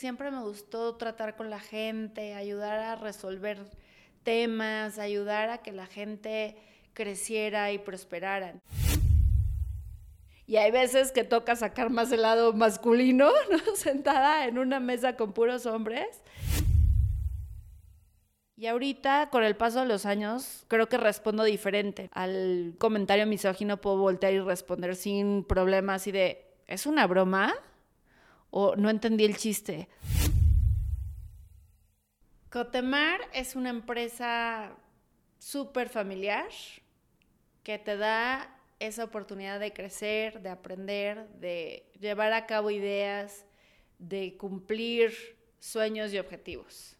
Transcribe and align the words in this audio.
siempre 0.00 0.30
me 0.30 0.40
gustó 0.40 0.96
tratar 0.96 1.36
con 1.36 1.50
la 1.50 1.60
gente, 1.60 2.32
ayudar 2.32 2.78
a 2.78 2.96
resolver 2.96 3.58
temas, 4.22 4.98
ayudar 4.98 5.50
a 5.50 5.58
que 5.58 5.72
la 5.72 5.86
gente 5.86 6.56
creciera 6.94 7.70
y 7.70 7.78
prosperara. 7.78 8.54
Y 10.46 10.56
hay 10.56 10.70
veces 10.70 11.12
que 11.12 11.22
toca 11.22 11.54
sacar 11.54 11.90
más 11.90 12.10
el 12.12 12.22
lado 12.22 12.54
masculino, 12.54 13.30
¿no? 13.50 13.76
sentada 13.76 14.46
en 14.46 14.58
una 14.58 14.80
mesa 14.80 15.16
con 15.16 15.34
puros 15.34 15.66
hombres. 15.66 16.08
Y 18.56 18.68
ahorita, 18.68 19.28
con 19.30 19.44
el 19.44 19.54
paso 19.54 19.80
de 19.80 19.86
los 19.86 20.06
años, 20.06 20.64
creo 20.68 20.88
que 20.88 20.96
respondo 20.96 21.44
diferente. 21.44 22.08
Al 22.12 22.74
comentario 22.78 23.26
misógino 23.26 23.82
puedo 23.82 23.98
voltear 23.98 24.32
y 24.32 24.40
responder 24.40 24.96
sin 24.96 25.44
problemas 25.44 26.06
y 26.06 26.12
de, 26.12 26.46
¿es 26.66 26.86
una 26.86 27.06
broma? 27.06 27.54
¿O 28.50 28.76
no 28.76 28.90
entendí 28.90 29.24
el 29.24 29.36
chiste? 29.36 29.88
Cotemar 32.50 33.20
es 33.32 33.54
una 33.54 33.70
empresa 33.70 34.76
súper 35.38 35.88
familiar 35.88 36.48
que 37.62 37.78
te 37.78 37.96
da 37.96 38.56
esa 38.80 39.04
oportunidad 39.04 39.60
de 39.60 39.72
crecer, 39.72 40.40
de 40.42 40.48
aprender, 40.48 41.28
de 41.38 41.90
llevar 42.00 42.32
a 42.32 42.46
cabo 42.46 42.70
ideas, 42.70 43.44
de 43.98 44.36
cumplir 44.36 45.12
sueños 45.60 46.12
y 46.12 46.18
objetivos. 46.18 46.96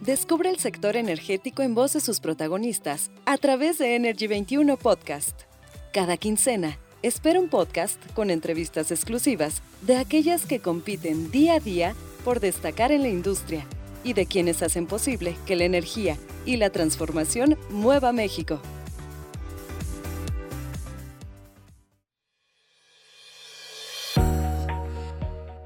Descubre 0.00 0.48
el 0.48 0.58
sector 0.58 0.96
energético 0.96 1.62
en 1.62 1.74
voz 1.74 1.94
de 1.94 2.00
sus 2.00 2.20
protagonistas 2.20 3.10
a 3.26 3.36
través 3.36 3.78
de 3.78 3.96
Energy 3.96 4.26
21 4.26 4.76
Podcast. 4.76 5.47
Cada 5.92 6.18
quincena, 6.18 6.76
espera 7.02 7.40
un 7.40 7.48
podcast 7.48 7.98
con 8.12 8.28
entrevistas 8.30 8.90
exclusivas 8.90 9.62
de 9.80 9.96
aquellas 9.96 10.44
que 10.44 10.60
compiten 10.60 11.30
día 11.30 11.54
a 11.54 11.60
día 11.60 11.94
por 12.26 12.40
destacar 12.40 12.92
en 12.92 13.00
la 13.00 13.08
industria 13.08 13.66
y 14.04 14.12
de 14.12 14.26
quienes 14.26 14.62
hacen 14.62 14.86
posible 14.86 15.34
que 15.46 15.56
la 15.56 15.64
energía 15.64 16.18
y 16.44 16.58
la 16.58 16.68
transformación 16.68 17.56
mueva 17.70 18.12
México. 18.12 18.60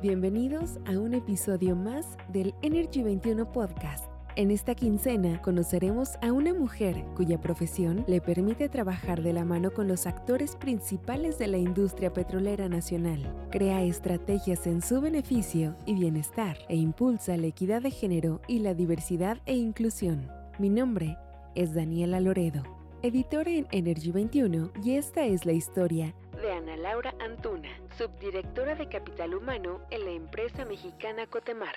Bienvenidos 0.00 0.78
a 0.86 0.92
un 0.92 1.14
episodio 1.14 1.74
más 1.74 2.06
del 2.28 2.54
Energy 2.62 3.02
21 3.02 3.50
Podcast 3.50 4.11
en 4.36 4.50
esta 4.50 4.74
quincena 4.74 5.40
conoceremos 5.42 6.16
a 6.22 6.32
una 6.32 6.54
mujer 6.54 7.04
cuya 7.16 7.40
profesión 7.40 8.04
le 8.06 8.20
permite 8.20 8.68
trabajar 8.68 9.22
de 9.22 9.32
la 9.32 9.44
mano 9.44 9.72
con 9.72 9.88
los 9.88 10.06
actores 10.06 10.56
principales 10.56 11.38
de 11.38 11.48
la 11.48 11.58
industria 11.58 12.12
petrolera 12.12 12.68
nacional. 12.68 13.20
Crea 13.50 13.82
estrategias 13.82 14.66
en 14.66 14.82
su 14.82 15.00
beneficio 15.00 15.76
y 15.86 15.94
bienestar 15.94 16.58
e 16.68 16.76
impulsa 16.76 17.36
la 17.36 17.46
equidad 17.46 17.82
de 17.82 17.90
género 17.90 18.40
y 18.48 18.60
la 18.60 18.74
diversidad 18.74 19.38
e 19.46 19.56
inclusión. 19.56 20.30
Mi 20.58 20.70
nombre 20.70 21.16
es 21.54 21.74
Daniela 21.74 22.20
Loredo, 22.20 22.62
editora 23.02 23.50
en 23.50 23.66
Energy 23.70 24.12
21 24.12 24.72
y 24.82 24.96
esta 24.96 25.24
es 25.24 25.44
la 25.44 25.52
historia 25.52 26.14
de 26.40 26.52
Ana 26.52 26.76
Laura 26.76 27.14
Antuna, 27.20 27.68
subdirectora 27.96 28.74
de 28.74 28.88
Capital 28.88 29.34
Humano 29.34 29.80
en 29.90 30.04
la 30.04 30.10
empresa 30.10 30.64
mexicana 30.64 31.26
Cotemar. 31.26 31.76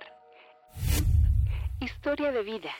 Historia 1.85 2.31
de 2.31 2.41
vida. 2.41 2.71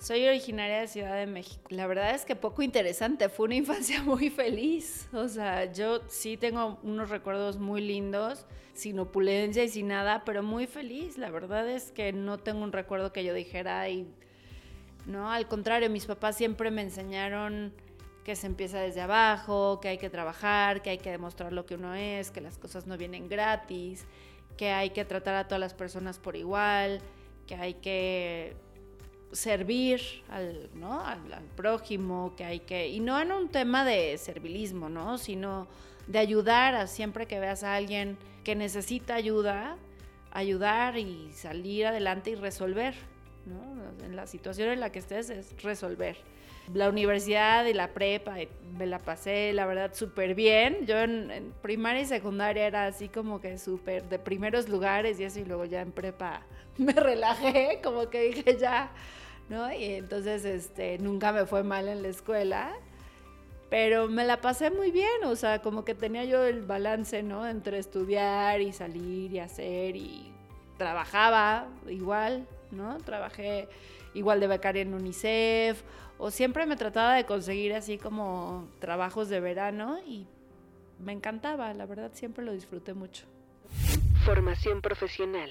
Soy 0.00 0.26
originaria 0.26 0.80
de 0.80 0.88
Ciudad 0.88 1.14
de 1.14 1.26
México. 1.26 1.62
La 1.68 1.86
verdad 1.86 2.16
es 2.16 2.24
que 2.24 2.34
poco 2.34 2.62
interesante, 2.62 3.28
fue 3.28 3.46
una 3.46 3.54
infancia 3.54 4.02
muy 4.04 4.28
feliz. 4.30 5.08
O 5.12 5.28
sea, 5.28 5.72
yo 5.72 6.00
sí 6.08 6.36
tengo 6.36 6.80
unos 6.82 7.10
recuerdos 7.10 7.58
muy 7.58 7.80
lindos, 7.80 8.44
sin 8.74 8.98
opulencia 8.98 9.62
y 9.62 9.68
sin 9.68 9.86
nada, 9.86 10.24
pero 10.24 10.42
muy 10.42 10.66
feliz. 10.66 11.16
La 11.16 11.30
verdad 11.30 11.68
es 11.70 11.92
que 11.92 12.12
no 12.12 12.38
tengo 12.38 12.64
un 12.64 12.72
recuerdo 12.72 13.12
que 13.12 13.22
yo 13.22 13.32
dijera 13.32 13.88
y 13.88 14.12
no, 15.06 15.30
al 15.30 15.46
contrario, 15.46 15.88
mis 15.90 16.06
papás 16.06 16.36
siempre 16.36 16.72
me 16.72 16.82
enseñaron 16.82 17.72
que 18.24 18.34
se 18.34 18.48
empieza 18.48 18.80
desde 18.80 19.00
abajo, 19.00 19.78
que 19.80 19.86
hay 19.86 19.98
que 19.98 20.10
trabajar, 20.10 20.82
que 20.82 20.90
hay 20.90 20.98
que 20.98 21.12
demostrar 21.12 21.52
lo 21.52 21.66
que 21.66 21.76
uno 21.76 21.94
es, 21.94 22.32
que 22.32 22.40
las 22.40 22.58
cosas 22.58 22.88
no 22.88 22.98
vienen 22.98 23.28
gratis 23.28 24.04
que 24.56 24.70
hay 24.70 24.90
que 24.90 25.04
tratar 25.04 25.34
a 25.34 25.44
todas 25.46 25.60
las 25.60 25.74
personas 25.74 26.18
por 26.18 26.36
igual, 26.36 27.00
que 27.46 27.54
hay 27.54 27.74
que 27.74 28.56
servir 29.32 30.00
al, 30.28 30.70
¿no? 30.74 31.04
al, 31.04 31.20
prójimo, 31.56 32.34
que 32.36 32.44
hay 32.44 32.60
que, 32.60 32.88
y 32.88 33.00
no 33.00 33.20
en 33.20 33.32
un 33.32 33.48
tema 33.48 33.84
de 33.84 34.16
servilismo, 34.18 34.88
¿no? 34.88 35.18
sino 35.18 35.66
de 36.06 36.18
ayudar 36.18 36.74
a 36.74 36.86
siempre 36.86 37.26
que 37.26 37.40
veas 37.40 37.62
a 37.64 37.74
alguien 37.74 38.16
que 38.44 38.54
necesita 38.54 39.14
ayuda, 39.14 39.76
ayudar 40.30 40.96
y 40.96 41.30
salir 41.32 41.86
adelante 41.86 42.30
y 42.30 42.34
resolver. 42.34 42.94
¿no? 43.46 44.04
En 44.04 44.16
la 44.16 44.26
situación 44.26 44.70
en 44.70 44.80
la 44.80 44.90
que 44.90 44.98
estés 44.98 45.30
es 45.30 45.62
resolver 45.62 46.16
la 46.74 46.88
universidad 46.88 47.64
y 47.66 47.72
la 47.72 47.92
prepa, 47.92 48.36
me 48.76 48.86
la 48.86 48.98
pasé, 48.98 49.52
la 49.52 49.66
verdad, 49.66 49.94
súper 49.94 50.34
bien. 50.34 50.86
Yo 50.86 50.98
en, 50.98 51.52
primaria 51.62 52.02
y 52.02 52.06
secundaria 52.06 52.66
era 52.66 52.86
así 52.86 53.08
como 53.08 53.40
que 53.40 53.58
súper 53.58 54.04
de 54.08 54.18
primeros 54.18 54.68
lugares 54.68 55.18
y 55.20 55.24
eso, 55.24 55.40
y 55.40 55.44
luego 55.44 55.64
ya 55.64 55.80
en 55.80 55.92
prepa 55.92 56.42
me 56.78 56.92
relajé, 56.92 57.80
como 57.82 58.08
que 58.10 58.22
dije 58.22 58.56
ya, 58.58 58.90
¿no? 59.48 59.72
Y 59.72 59.84
entonces 59.84 60.44
este, 60.44 60.98
nunca 60.98 61.32
me 61.32 61.46
fue 61.46 61.62
mal 61.62 61.88
en 61.88 62.02
la 62.02 62.08
escuela, 62.08 62.74
pero 63.70 64.08
me 64.08 64.24
la 64.24 64.40
pasé 64.40 64.70
muy 64.70 64.90
bien, 64.90 65.24
o 65.24 65.36
sea, 65.36 65.60
como 65.60 65.84
que 65.84 65.94
tenía 65.94 66.24
yo 66.24 66.44
el 66.44 66.62
balance, 66.62 67.22
¿no? 67.22 67.46
Entre 67.46 67.78
estudiar 67.78 68.60
y 68.60 68.72
salir 68.72 69.32
y 69.32 69.38
hacer 69.38 69.96
y 69.96 70.32
trabajaba 70.76 71.66
igual, 71.88 72.46
¿no? 72.70 72.98
Trabajé 72.98 73.68
igual 74.14 74.40
de 74.40 74.46
becaria 74.46 74.82
en 74.82 74.94
UNICEF 74.94 75.82
o 76.18 76.30
siempre 76.30 76.66
me 76.66 76.76
trataba 76.76 77.14
de 77.14 77.24
conseguir 77.24 77.74
así 77.74 77.98
como 77.98 78.68
trabajos 78.78 79.28
de 79.28 79.40
verano 79.40 79.98
y 80.06 80.26
me 80.98 81.12
encantaba, 81.12 81.72
la 81.74 81.86
verdad 81.86 82.10
siempre 82.14 82.44
lo 82.44 82.52
disfruté 82.52 82.94
mucho. 82.94 83.26
Formación 84.24 84.80
profesional. 84.80 85.50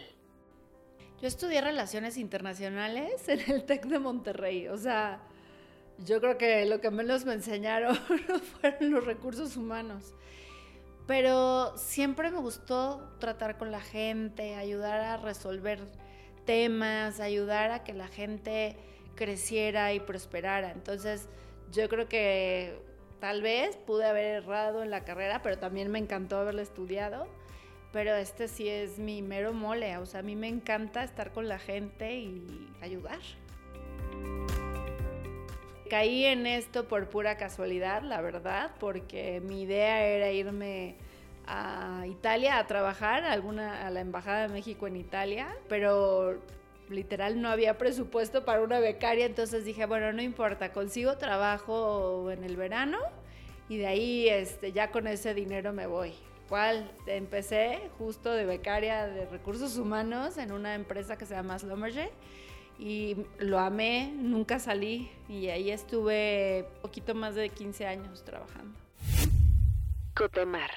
Yo 1.21 1.27
estudié 1.27 1.61
relaciones 1.61 2.17
internacionales 2.17 3.27
en 3.29 3.39
el 3.51 3.63
TEC 3.63 3.85
de 3.85 3.99
Monterrey, 3.99 4.67
o 4.67 4.77
sea, 4.77 5.21
yo 6.03 6.19
creo 6.19 6.37
que 6.37 6.65
lo 6.65 6.81
que 6.81 6.91
menos 6.91 7.25
me 7.25 7.33
enseñaron 7.33 7.95
fueron 8.61 8.91
los 8.91 9.05
recursos 9.05 9.55
humanos. 9.55 10.13
Pero 11.07 11.77
siempre 11.77 12.31
me 12.31 12.39
gustó 12.39 13.15
tratar 13.19 13.57
con 13.57 13.71
la 13.71 13.79
gente, 13.79 14.55
ayudar 14.55 15.01
a 15.01 15.17
resolver 15.17 15.79
temas, 16.45 17.19
ayudar 17.19 17.71
a 17.71 17.83
que 17.83 17.93
la 17.93 18.07
gente 18.07 18.75
creciera 19.15 19.93
y 19.93 19.99
prosperara. 19.99 20.71
Entonces, 20.71 21.27
yo 21.71 21.89
creo 21.89 22.07
que 22.07 22.77
tal 23.19 23.41
vez 23.41 23.77
pude 23.77 24.05
haber 24.05 24.43
errado 24.43 24.83
en 24.83 24.91
la 24.91 25.03
carrera, 25.03 25.41
pero 25.41 25.57
también 25.57 25.89
me 25.89 25.99
encantó 25.99 26.37
haberla 26.37 26.61
estudiado. 26.61 27.27
Pero 27.91 28.13
este 28.13 28.47
sí 28.49 28.67
es 28.67 28.99
mi 28.99 29.21
mero 29.21 29.53
mole, 29.53 29.97
o 29.97 30.05
sea, 30.05 30.19
a 30.19 30.23
mí 30.23 30.35
me 30.35 30.49
encanta 30.49 31.03
estar 31.03 31.31
con 31.31 31.47
la 31.47 31.59
gente 31.59 32.13
y 32.13 32.69
ayudar. 32.81 33.19
Caí 35.89 36.25
en 36.25 36.45
esto 36.45 36.87
por 36.87 37.07
pura 37.09 37.37
casualidad, 37.37 38.01
la 38.01 38.19
verdad, 38.19 38.71
porque 38.79 39.39
mi 39.39 39.61
idea 39.61 40.03
era 40.03 40.31
irme 40.31 40.95
a 41.47 42.05
Italia 42.07 42.57
a 42.57 42.67
trabajar, 42.67 43.23
a, 43.23 43.31
alguna, 43.31 43.85
a 43.85 43.89
la 43.91 44.01
Embajada 44.01 44.47
de 44.47 44.53
México 44.53 44.87
en 44.87 44.97
Italia, 44.97 45.47
pero 45.69 46.41
literal 46.89 47.41
no 47.41 47.49
había 47.49 47.77
presupuesto 47.77 48.45
para 48.45 48.61
una 48.61 48.79
becaria, 48.79 49.25
entonces 49.25 49.65
dije, 49.65 49.85
bueno, 49.85 50.11
no 50.13 50.21
importa, 50.21 50.71
consigo 50.71 51.17
trabajo 51.17 52.29
en 52.31 52.43
el 52.43 52.55
verano 52.57 52.99
y 53.69 53.77
de 53.77 53.87
ahí 53.87 54.29
este, 54.29 54.71
ya 54.71 54.91
con 54.91 55.07
ese 55.07 55.33
dinero 55.33 55.73
me 55.73 55.87
voy. 55.87 56.13
¿Cuál? 56.49 56.91
Empecé 57.07 57.89
justo 57.97 58.31
de 58.31 58.45
becaria 58.45 59.07
de 59.07 59.25
recursos 59.25 59.77
humanos 59.77 60.37
en 60.37 60.51
una 60.51 60.75
empresa 60.75 61.17
que 61.17 61.25
se 61.25 61.33
llama 61.33 61.57
Slomerge 61.57 62.11
y 62.77 63.17
lo 63.39 63.57
amé, 63.59 64.13
nunca 64.15 64.59
salí 64.59 65.09
y 65.27 65.47
ahí 65.47 65.71
estuve 65.71 66.67
poquito 66.81 67.15
más 67.15 67.33
de 67.33 67.49
15 67.49 67.87
años 67.87 68.23
trabajando. 68.23 68.77
Cotemar. 70.13 70.69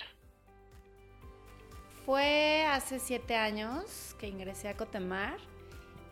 Fue 2.07 2.65
hace 2.65 2.99
siete 2.99 3.37
años 3.37 4.17
que 4.19 4.29
ingresé 4.29 4.69
a 4.69 4.77
Cotemar 4.77 5.37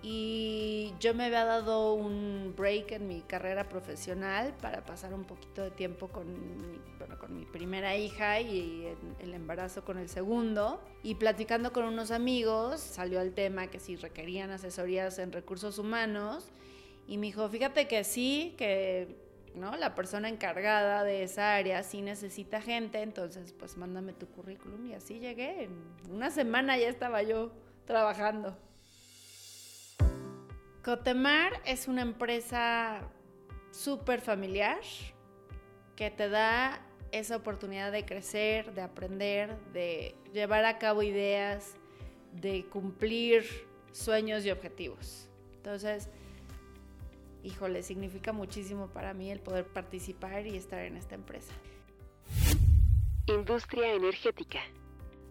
y 0.09 0.95
yo 1.01 1.15
me 1.15 1.25
había 1.25 1.45
dado 1.45 1.95
un 1.95 2.55
break 2.57 2.93
en 2.93 3.09
mi 3.09 3.23
carrera 3.23 3.69
profesional 3.69 4.55
para 4.63 4.87
pasar 4.87 5.13
un 5.13 5.25
poquito 5.25 5.63
de 5.63 5.73
tiempo 5.73 6.07
con 6.07 6.33
mi, 6.33 6.79
con 7.19 7.35
mi 7.35 7.45
primera 7.45 7.97
hija 7.97 8.41
y 8.41 8.87
el 9.19 9.35
embarazo 9.35 9.85
con 9.85 9.99
el 9.99 10.09
segundo. 10.09 10.81
Y 11.03 11.17
platicando 11.17 11.73
con 11.73 11.87
unos 11.87 12.13
amigos 12.13 12.81
salió 12.81 13.21
el 13.21 13.35
tema 13.35 13.67
que 13.67 13.81
si 13.81 13.97
requerían 13.97 14.53
asesorías 14.53 15.19
en 15.19 15.33
recursos 15.33 15.77
humanos 15.77 16.53
y 17.09 17.19
me 17.19 17.27
dijo, 17.27 17.49
fíjate 17.49 17.89
que 17.89 18.05
sí, 18.05 18.55
que 18.57 19.17
¿no? 19.57 19.77
La 19.77 19.97
persona 19.97 20.29
encargada 20.29 21.03
de 21.03 21.25
esa 21.25 21.57
área 21.57 21.83
sí 21.83 22.01
necesita 22.01 22.61
gente, 22.61 23.03
entonces 23.03 23.53
pues 23.55 23.77
mándame 23.77 24.13
tu 24.13 24.29
currículum 24.29 24.87
y 24.87 24.95
así 24.95 25.19
llegué. 25.19 25.65
En 25.65 25.73
una 26.13 26.31
semana 26.31 26.79
ya 26.79 26.89
estaba 26.89 27.25
yo 27.25 27.51
trabajando. 27.87 28.57
Cotemar 30.87 31.61
es 31.65 31.89
una 31.89 32.03
empresa 32.03 33.01
súper 33.73 34.21
familiar 34.21 34.79
que 35.97 36.13
te 36.13 36.29
da 36.29 36.81
esa 37.11 37.35
oportunidad 37.35 37.91
de 37.91 38.05
crecer, 38.05 38.73
de 38.73 38.83
aprender, 38.83 39.59
de 39.73 40.15
llevar 40.33 40.65
a 40.65 40.79
cabo 40.79 41.03
ideas, 41.03 41.75
de 42.35 42.67
cumplir 42.67 43.67
sueños 43.91 44.47
y 44.47 44.53
objetivos. 44.53 45.29
Entonces, 45.57 46.09
híjole, 47.43 47.83
significa 47.83 48.33
muchísimo 48.33 48.87
para 48.87 49.13
mí 49.13 49.29
el 49.33 49.41
poder 49.41 49.67
participar 49.67 50.47
y 50.47 50.57
estar 50.57 50.85
en 50.85 50.97
esta 50.97 51.17
empresa. 51.17 51.53
Industria 53.27 53.93
energética. 53.93 54.61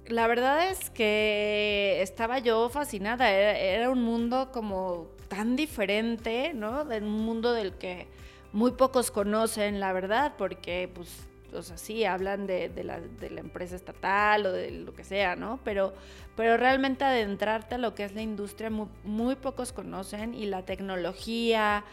La 0.07 0.27
verdad 0.27 0.69
es 0.69 0.89
que 0.89 2.01
estaba 2.01 2.39
yo 2.39 2.69
fascinada, 2.69 3.31
era, 3.31 3.89
un 3.89 4.03
mundo 4.03 4.51
como 4.51 5.14
tan 5.27 5.55
diferente, 5.55 6.53
¿no? 6.53 6.85
De 6.85 6.99
un 6.99 7.25
mundo 7.25 7.53
del 7.53 7.73
que 7.73 8.07
muy 8.53 8.71
pocos 8.71 9.11
conocen, 9.11 9.79
la 9.79 9.93
verdad, 9.93 10.33
porque 10.37 10.89
pues 10.93 11.27
o 11.55 11.63
sea, 11.63 11.77
sí, 11.77 12.05
hablan 12.05 12.47
de, 12.47 12.71
la, 12.83 12.99
empresa 13.39 13.75
estatal 13.75 14.45
o 14.45 14.51
de 14.51 14.71
lo 14.71 14.93
que 14.93 15.03
sea, 15.03 15.35
¿no? 15.35 15.59
Pero, 15.63 15.93
pero 16.35 16.57
realmente 16.57 17.03
adentrarte 17.03 17.75
a 17.75 17.77
lo 17.77 17.95
que 17.95 18.03
es 18.03 18.13
la 18.13 18.21
industria 18.21 18.69
muy, 18.69 19.35
pocos 19.35 19.71
conocen 19.71 20.33
y 20.33 20.45
la 20.45 20.63
tecnología, 20.63 21.83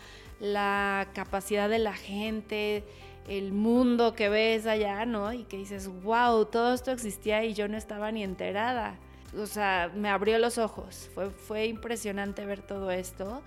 la 0.40 1.08
capacidad 1.14 1.68
de 1.68 1.78
la 1.78 1.94
gente, 1.94 2.84
el 3.28 3.52
mundo 3.52 4.14
que 4.14 4.28
ves 4.28 4.66
allá, 4.66 5.06
¿no? 5.06 5.32
Y 5.32 5.44
que 5.44 5.56
dices, 5.56 5.88
wow, 6.02 6.44
todo 6.46 6.74
esto 6.74 6.90
existía 6.90 7.44
y 7.44 7.54
yo 7.54 7.68
no 7.68 7.76
estaba 7.76 8.10
ni 8.10 8.24
enterada. 8.24 8.96
O 9.38 9.46
sea, 9.46 9.90
me 9.94 10.08
abrió 10.08 10.38
los 10.38 10.58
ojos. 10.58 11.10
Fue, 11.14 11.30
fue 11.30 11.66
impresionante 11.66 12.44
ver 12.44 12.62
todo 12.62 12.90
esto. 12.90 13.42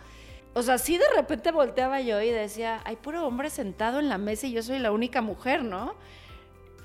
O 0.53 0.63
sea, 0.63 0.77
sí 0.77 0.97
de 0.97 1.05
repente 1.15 1.51
volteaba 1.51 1.99
yo 1.99 2.21
y 2.21 2.29
decía, 2.29 2.81
hay 2.85 2.95
puro 2.95 3.27
hombre 3.27 3.49
sentado 3.49 3.99
en 3.99 4.07
la 4.07 4.17
mesa 4.17 4.47
y 4.47 4.53
yo 4.53 4.63
soy 4.63 4.79
la 4.79 4.93
única 4.93 5.21
mujer, 5.21 5.63
¿no? 5.63 5.95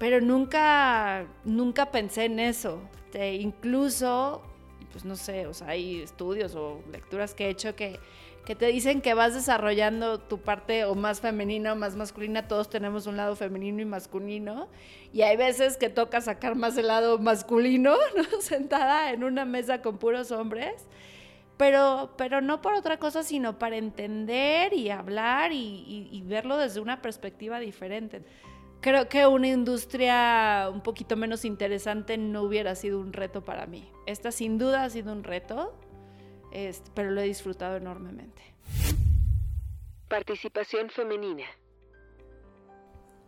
Pero 0.00 0.20
nunca, 0.20 1.26
nunca 1.44 1.92
pensé 1.92 2.24
en 2.24 2.40
eso. 2.40 2.82
incluso, 3.14 4.42
pues 4.90 5.04
no 5.04 5.14
sé, 5.14 5.46
o 5.46 5.54
sea, 5.54 5.68
hay 5.68 6.02
estudios 6.02 6.56
o 6.56 6.82
lecturas 6.90 7.32
que 7.32 7.46
he 7.46 7.50
hecho 7.50 7.76
que, 7.76 8.00
que 8.44 8.54
te 8.56 8.66
dicen 8.66 9.00
que 9.00 9.14
vas 9.14 9.34
desarrollando 9.34 10.18
tu 10.18 10.38
parte 10.38 10.84
o 10.84 10.94
más 10.94 11.20
femenina 11.20 11.72
o 11.72 11.76
más 11.76 11.96
masculina. 11.96 12.48
Todos 12.48 12.68
tenemos 12.70 13.06
un 13.06 13.16
lado 13.16 13.36
femenino 13.36 13.80
y 13.82 13.84
masculino. 13.84 14.68
Y 15.12 15.22
hay 15.22 15.36
veces 15.36 15.76
que 15.76 15.88
toca 15.88 16.20
sacar 16.20 16.56
más 16.56 16.76
el 16.78 16.88
lado 16.88 17.18
masculino, 17.18 17.94
¿no? 18.16 18.40
Sentada 18.40 19.12
en 19.12 19.24
una 19.24 19.44
mesa 19.44 19.82
con 19.82 19.98
puros 19.98 20.30
hombres 20.30 20.86
pero, 21.60 22.14
pero 22.16 22.40
no 22.40 22.62
por 22.62 22.72
otra 22.72 22.98
cosa, 22.98 23.22
sino 23.22 23.58
para 23.58 23.76
entender 23.76 24.72
y 24.72 24.88
hablar 24.88 25.52
y, 25.52 26.22
verlo 26.24 26.56
desde 26.56 26.80
una 26.80 27.02
perspectiva 27.02 27.60
diferente. 27.60 28.22
Creo 28.80 29.10
que 29.10 29.26
una 29.26 29.48
industria 29.48 30.70
un 30.72 30.80
poquito 30.80 31.18
menos 31.18 31.44
interesante 31.44 32.16
no 32.16 32.44
hubiera 32.44 32.74
sido 32.76 32.98
un 32.98 33.12
reto 33.12 33.44
para 33.44 33.66
mí. 33.66 33.86
Esta 34.06 34.32
sin 34.32 34.56
duda 34.56 34.84
ha 34.84 34.88
sido 34.88 35.12
un 35.12 35.22
reto, 35.22 35.74
pero 36.94 37.10
lo 37.10 37.20
he 37.20 37.24
disfrutado 37.24 37.76
enormemente. 37.76 38.42
Participación 40.08 40.90
femenina. 40.90 41.44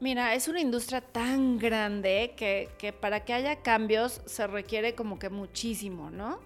Mira, 0.01 0.35
es 0.35 0.49
una 0.49 0.61
industria 0.61 1.01
tan 1.01 1.59
grande 1.59 2.35
que, 2.37 2.71
que 2.79 2.93
para 2.93 3.25
que 3.25 3.33
haya 3.35 3.63
cambios 3.63 4.21
se 4.27 4.47
requiere 4.49 4.97
como 4.97 5.19
que 5.19 5.31
muchísimo, 5.31 6.11
¿no? 6.11 6.41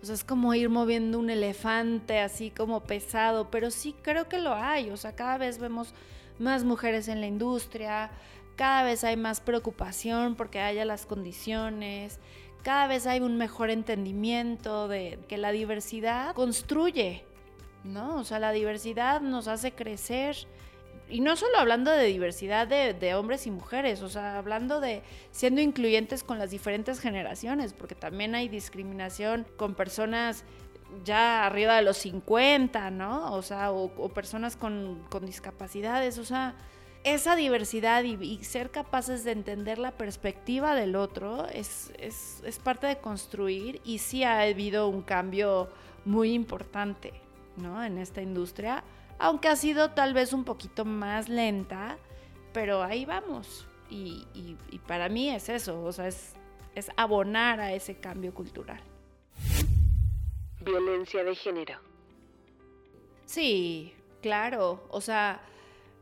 O 0.00 0.06
sea, 0.06 0.14
es 0.14 0.24
como 0.24 0.54
ir 0.54 0.70
moviendo 0.70 1.18
un 1.18 1.28
elefante 1.28 2.20
así 2.20 2.50
como 2.50 2.84
pesado, 2.84 3.50
pero 3.50 3.70
sí 3.70 3.94
creo 4.02 4.28
que 4.28 4.38
lo 4.38 4.54
hay. 4.54 4.90
O 4.90 4.96
sea, 4.96 5.14
cada 5.14 5.36
vez 5.36 5.58
vemos 5.58 5.92
más 6.38 6.64
mujeres 6.64 7.08
en 7.08 7.20
la 7.20 7.26
industria, 7.26 8.10
cada 8.56 8.82
vez 8.82 9.04
hay 9.04 9.16
más 9.16 9.40
preocupación 9.40 10.34
porque 10.34 10.60
haya 10.60 10.84
las 10.84 11.06
condiciones, 11.06 12.18
cada 12.66 12.88
vez 12.88 13.06
hay 13.06 13.20
un 13.20 13.36
mejor 13.36 13.70
entendimiento 13.70 14.88
de 14.88 15.20
que 15.28 15.38
la 15.38 15.52
diversidad 15.52 16.34
construye, 16.34 17.24
¿no? 17.84 18.16
O 18.16 18.24
sea, 18.24 18.40
la 18.40 18.50
diversidad 18.50 19.20
nos 19.20 19.46
hace 19.46 19.70
crecer 19.70 20.36
y 21.08 21.20
no 21.20 21.36
solo 21.36 21.58
hablando 21.58 21.92
de 21.92 22.06
diversidad 22.06 22.66
de, 22.66 23.14
hombres 23.14 23.46
y 23.46 23.52
mujeres, 23.52 24.02
o 24.02 24.08
sea, 24.08 24.36
hablando 24.36 24.80
de 24.80 25.04
siendo 25.30 25.60
incluyentes 25.60 26.24
con 26.24 26.40
las 26.40 26.50
diferentes 26.50 26.98
generaciones, 26.98 27.72
porque 27.72 27.94
también 27.94 28.34
hay 28.34 28.48
discriminación 28.48 29.46
con 29.56 29.76
personas 29.76 30.42
ya 31.04 31.46
arriba 31.46 31.76
de 31.76 31.82
los 31.82 31.98
50, 31.98 32.90
¿no? 32.90 33.32
O 33.32 33.42
sea, 33.42 33.70
o, 33.70 34.08
personas 34.08 34.56
con, 34.56 35.06
discapacidades, 35.22 36.18
o 36.18 36.24
sea, 36.24 36.56
esa 37.06 37.36
diversidad 37.36 38.02
y, 38.04 38.44
ser 38.44 38.70
capaces 38.70 39.24
de 39.24 39.32
entender 39.32 39.78
la 39.78 39.92
perspectiva 39.92 40.74
del 40.74 40.96
otro 40.96 41.46
es, 41.46 41.92
es, 41.98 42.42
es 42.44 42.58
parte 42.58 42.86
de 42.86 42.98
construir 42.98 43.80
y 43.84 43.98
sí 43.98 44.24
ha 44.24 44.40
habido 44.42 44.88
un 44.88 45.02
cambio 45.02 45.68
muy 46.04 46.32
importante, 46.32 47.14
¿no? 47.56 47.82
En 47.82 47.98
esta 47.98 48.20
industria 48.20 48.84
aunque 49.18 49.48
ha 49.48 49.56
sido 49.56 49.90
tal 49.90 50.14
vez 50.14 50.32
un 50.32 50.44
poquito 50.44 50.84
más 50.84 51.28
lenta, 51.28 51.98
pero 52.52 52.82
ahí 52.82 53.04
vamos. 53.04 53.66
Y, 53.88 54.56
para 54.86 55.08
mí 55.08 55.30
es 55.30 55.48
eso, 55.48 55.82
o 55.82 55.92
sea, 55.92 56.08
es, 56.08 56.34
es 56.74 56.90
abonar 56.96 57.60
a 57.60 57.72
ese 57.72 57.96
cambio 57.98 58.34
cultural. 58.34 58.80
Violencia 60.60 61.22
de 61.22 61.34
género. 61.34 61.78
Sí, 63.24 63.94
claro, 64.22 64.84
o 64.90 65.00
sea, 65.00 65.40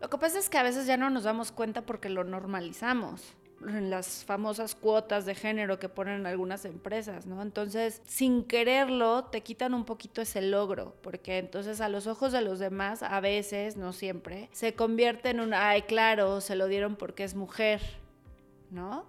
lo 0.01 0.11
que 0.11 0.19
pasa 0.19 0.39
es 0.39 0.49
que 0.49 0.59
a 0.59 0.63
veces 0.63 0.87
ya 0.87 0.97
no 0.97 1.11
nos 1.11 1.25
damos 1.25 1.53
cuenta 1.53 1.83
porque 1.83 2.09
lo 2.09 2.25
normalizamos 2.25 3.35
en 3.67 3.89
las 3.89 4.25
famosas 4.25 4.75
cuotas 4.75 5.25
de 5.25 5.35
género 5.35 5.79
que 5.79 5.89
ponen 5.89 6.27
algunas 6.27 6.65
empresas, 6.65 7.27
¿no? 7.27 7.41
Entonces, 7.41 8.03
sin 8.05 8.45
quererlo, 8.45 9.25
te 9.25 9.43
quitan 9.43 9.73
un 9.73 9.85
poquito 9.85 10.21
ese 10.21 10.43
logro, 10.43 10.95
porque 11.01 11.39
entonces 11.39 11.81
a 11.81 11.89
los 11.89 12.07
ojos 12.07 12.33
de 12.33 12.43
los 12.43 12.59
demás, 12.59 13.03
a 13.03 13.21
veces, 13.21 13.77
no 13.77 13.93
siempre, 13.93 14.51
se 14.53 14.75
convierte 14.75 15.31
en 15.31 15.41
un, 15.41 15.55
ay, 15.55 15.83
claro, 15.83 16.43
se 16.43 16.57
lo 16.57 16.67
dieron 16.67 16.97
porque 16.97 17.25
es 17.25 17.35
mujer, 17.35 17.81
¿no? 18.71 19.07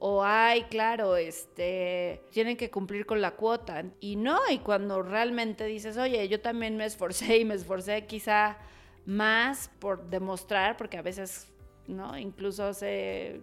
o 0.00 0.22
ay, 0.22 0.62
claro, 0.64 1.16
este, 1.16 2.22
tienen 2.30 2.56
que 2.56 2.70
cumplir 2.70 3.04
con 3.04 3.20
la 3.20 3.32
cuota. 3.32 3.84
Y 4.00 4.16
no, 4.16 4.38
y 4.48 4.58
cuando 4.58 5.02
realmente 5.02 5.64
dices, 5.64 5.96
oye, 5.96 6.28
yo 6.28 6.40
también 6.40 6.76
me 6.76 6.84
esforcé 6.84 7.38
y 7.38 7.44
me 7.44 7.54
esforcé 7.54 8.06
quizá 8.06 8.58
más 9.06 9.70
por 9.78 10.08
demostrar, 10.10 10.76
porque 10.76 10.98
a 10.98 11.02
veces, 11.02 11.48
¿no? 11.86 12.16
Incluso 12.18 12.64
hace 12.64 13.40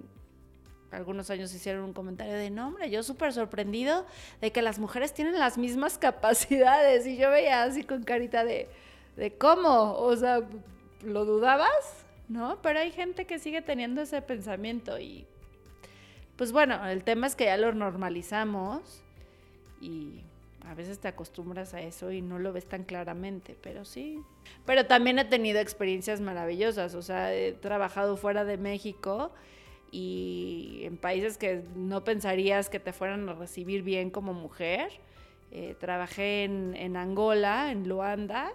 algunos 0.91 1.29
años 1.29 1.53
hicieron 1.53 1.83
un 1.83 1.93
comentario 1.93 2.33
de, 2.33 2.49
no, 2.49 2.67
hombre, 2.67 2.89
yo 2.89 3.03
súper 3.03 3.33
sorprendido 3.33 4.05
de 4.41 4.51
que 4.51 4.61
las 4.61 4.79
mujeres 4.79 5.13
tienen 5.13 5.37
las 5.37 5.57
mismas 5.57 5.97
capacidades. 5.99 7.05
Y 7.05 7.17
yo 7.17 7.29
veía 7.29 7.63
así 7.63 7.83
con 7.83 8.03
carita 8.03 8.43
de, 8.43 8.69
de 9.15 9.37
¿cómo? 9.37 9.93
O 9.97 10.15
sea, 10.15 10.41
¿lo 11.03 11.25
dudabas? 11.25 12.05
¿No? 12.27 12.59
Pero 12.61 12.79
hay 12.79 12.91
gente 12.91 13.25
que 13.25 13.37
sigue 13.37 13.61
teniendo 13.61 14.01
ese 14.01 14.21
pensamiento 14.21 14.97
y, 14.99 15.27
pues 16.37 16.51
bueno, 16.51 16.85
el 16.87 17.03
tema 17.03 17.27
es 17.27 17.35
que 17.35 17.45
ya 17.45 17.57
lo 17.57 17.71
normalizamos 17.73 19.03
y 19.79 20.23
a 20.67 20.73
veces 20.73 20.99
te 20.99 21.07
acostumbras 21.07 21.73
a 21.73 21.81
eso 21.81 22.11
y 22.11 22.21
no 22.21 22.39
lo 22.39 22.53
ves 22.53 22.65
tan 22.65 22.83
claramente, 22.83 23.55
pero 23.61 23.85
sí. 23.85 24.19
Pero 24.65 24.85
también 24.85 25.19
he 25.19 25.25
tenido 25.25 25.59
experiencias 25.59 26.21
maravillosas, 26.21 26.95
o 26.95 27.01
sea, 27.01 27.33
he 27.33 27.53
trabajado 27.53 28.17
fuera 28.17 28.45
de 28.45 28.57
México 28.57 29.31
y 29.91 30.81
en 30.83 30.97
países 30.97 31.37
que 31.37 31.63
no 31.75 32.03
pensarías 32.03 32.69
que 32.69 32.79
te 32.79 32.93
fueran 32.93 33.29
a 33.29 33.33
recibir 33.33 33.83
bien 33.83 34.09
como 34.09 34.33
mujer. 34.33 34.91
Eh, 35.51 35.75
trabajé 35.79 36.43
en, 36.43 36.97
Angola, 36.97 37.71
en 37.71 37.87
Luanda, 37.87 38.51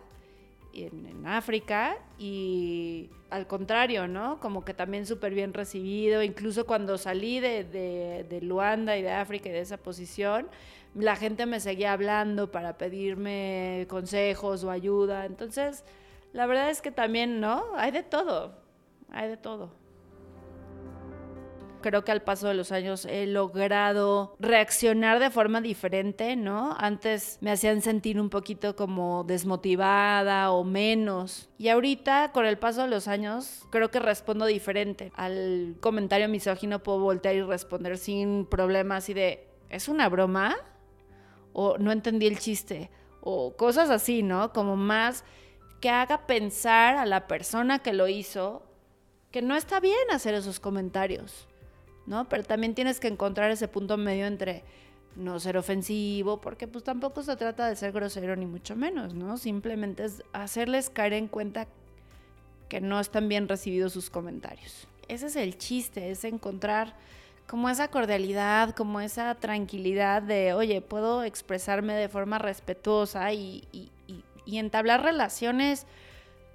en, 0.73 1.07
en, 1.07 1.27
África 1.27 1.99
y 2.19 3.11
al 3.31 3.47
contrario, 3.47 4.09
¿no? 4.09 4.41
Como 4.41 4.65
que 4.65 4.75
también 4.75 5.07
súper 5.07 5.35
bien 5.35 5.53
recibido, 5.53 6.23
incluso 6.23 6.67
cuando 6.67 6.99
salí 6.99 7.41
de, 7.41 7.65
de, 7.65 8.27
de, 8.29 8.41
Luanda 8.41 8.97
y 8.97 9.03
de 9.03 9.13
África 9.13 9.49
y 9.49 9.53
de 9.53 9.61
esa 9.61 9.77
posición, 9.77 10.49
la 10.95 11.17
gente 11.17 11.47
me 11.47 11.61
seguía 11.61 11.93
hablando 11.93 12.51
para 12.51 12.77
pedirme 12.79 13.87
consejos 13.89 14.65
o 14.65 14.71
ayuda, 14.71 15.27
entonces 15.27 15.85
la 16.33 16.47
verdad 16.47 16.71
es 16.71 16.81
que 16.81 16.91
también, 16.91 17.41
¿no? 17.41 17.65
Hay 17.77 17.91
de 17.91 18.03
todo, 18.03 18.55
hay 19.11 19.29
de 19.29 19.37
todo. 19.37 19.80
Creo 21.81 22.05
que 22.05 22.13
al 22.13 22.23
paso 22.23 22.49
de 22.49 22.55
los 22.55 22.73
años 22.73 23.05
he 23.05 23.27
logrado 23.27 24.37
reaccionar 24.39 25.19
de 25.19 25.31
forma 25.31 25.61
diferente, 25.61 26.37
¿no? 26.37 26.77
Antes 26.79 27.39
me 27.41 27.51
hacían 27.51 27.83
sentir 27.83 28.21
un 28.21 28.31
poquito 28.31 28.77
como 28.77 29.25
desmotivada 29.25 30.51
o 30.51 30.65
menos. 30.65 31.49
Y 31.59 31.69
ahorita, 31.69 32.33
con 32.33 32.47
el 32.47 32.59
paso 32.59 32.83
de 32.83 32.89
los 32.89 33.09
años, 33.09 33.67
creo 33.71 33.91
que 33.91 34.01
respondo 34.01 34.47
diferente. 34.47 35.13
Al 35.15 35.77
comentario 35.81 36.29
misógino 36.29 36.83
puedo 36.83 37.01
voltear 37.01 37.35
y 37.35 37.43
responder 37.43 37.99
sin 37.99 38.47
problemas 38.47 39.09
y 39.09 39.15
de, 39.15 39.49
¿es 39.69 39.89
una 39.89 40.09
broma? 40.09 40.57
O 41.53 41.79
no 41.79 41.93
entendí 41.93 42.27
el 42.27 42.39
chiste. 42.39 42.91
O 43.21 43.57
cosas 43.57 43.91
así, 43.91 44.23
¿no? 44.23 44.53
Como 44.53 44.77
más 44.77 45.25
que 45.81 45.91
haga 45.91 46.27
pensar 46.27 46.97
a 46.97 47.07
la 47.07 47.27
persona 47.27 47.79
que 47.79 47.93
lo 47.93 48.09
hizo 48.09 48.63
que 49.31 49.43
no 49.43 49.57
está 49.57 49.81
bien 49.81 50.11
hacer 50.11 50.35
esos 50.35 50.61
comentarios, 50.61 51.47
Pero 52.29 52.43
también 52.45 52.75
tienes 52.75 53.01
que 53.01 53.09
encontrar 53.09 53.51
ese 53.51 53.69
punto 53.69 53.97
medio 53.97 54.27
entre 54.27 54.63
no 55.17 55.41
ser 55.41 55.57
ofensivo, 55.57 56.41
porque 56.41 56.69
pues 56.69 56.85
tampoco 56.85 57.23
se 57.23 57.37
trata 57.37 57.69
de 57.69 57.77
ser 57.77 57.93
grosero 57.93 58.37
ni 58.37 58.47
mucho 58.47 58.77
menos, 58.77 59.15
¿no? 59.15 59.39
Simplemente 59.39 60.05
es 60.05 60.23
hacerles 60.33 60.91
caer 60.91 61.15
en 61.15 61.29
cuenta 61.29 61.67
que 62.69 62.81
no 62.81 63.01
están 63.01 63.29
bien 63.29 63.49
recibidos 63.49 63.93
sus 63.93 64.11
comentarios. 64.11 64.87
Ese 65.09 65.27
es 65.27 65.37
el 65.37 65.59
chiste, 65.59 66.11
es 66.11 66.23
encontrar 66.25 66.95
como 67.49 67.69
esa 67.69 67.89
cordialidad, 67.89 68.77
como 68.77 69.01
esa 69.01 69.35
tranquilidad 69.35 70.23
de, 70.23 70.55
oye, 70.55 70.81
puedo 70.81 71.25
expresarme 71.25 71.95
de 71.95 72.09
forma 72.09 72.39
respetuosa 72.39 73.33
y 73.33 73.91
entablar 74.47 75.03
relaciones, 75.03 75.87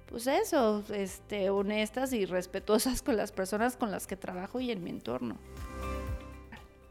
pues 0.06 0.26
eso, 0.26 0.84
este, 0.92 1.50
honestas 1.50 2.12
y 2.12 2.26
respetuosas 2.26 3.02
con 3.02 3.16
las 3.16 3.32
personas 3.32 3.76
con 3.76 3.90
las 3.90 4.06
que 4.06 4.16
trabajo 4.16 4.60
y 4.60 4.70
en 4.70 4.82
mi 4.82 4.90
entorno. 4.90 5.36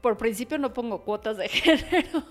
Por 0.01 0.17
principio 0.17 0.59
no 0.59 0.73
pongo 0.73 1.01
cuotas 1.03 1.37
de 1.37 1.49
género, 1.49 2.23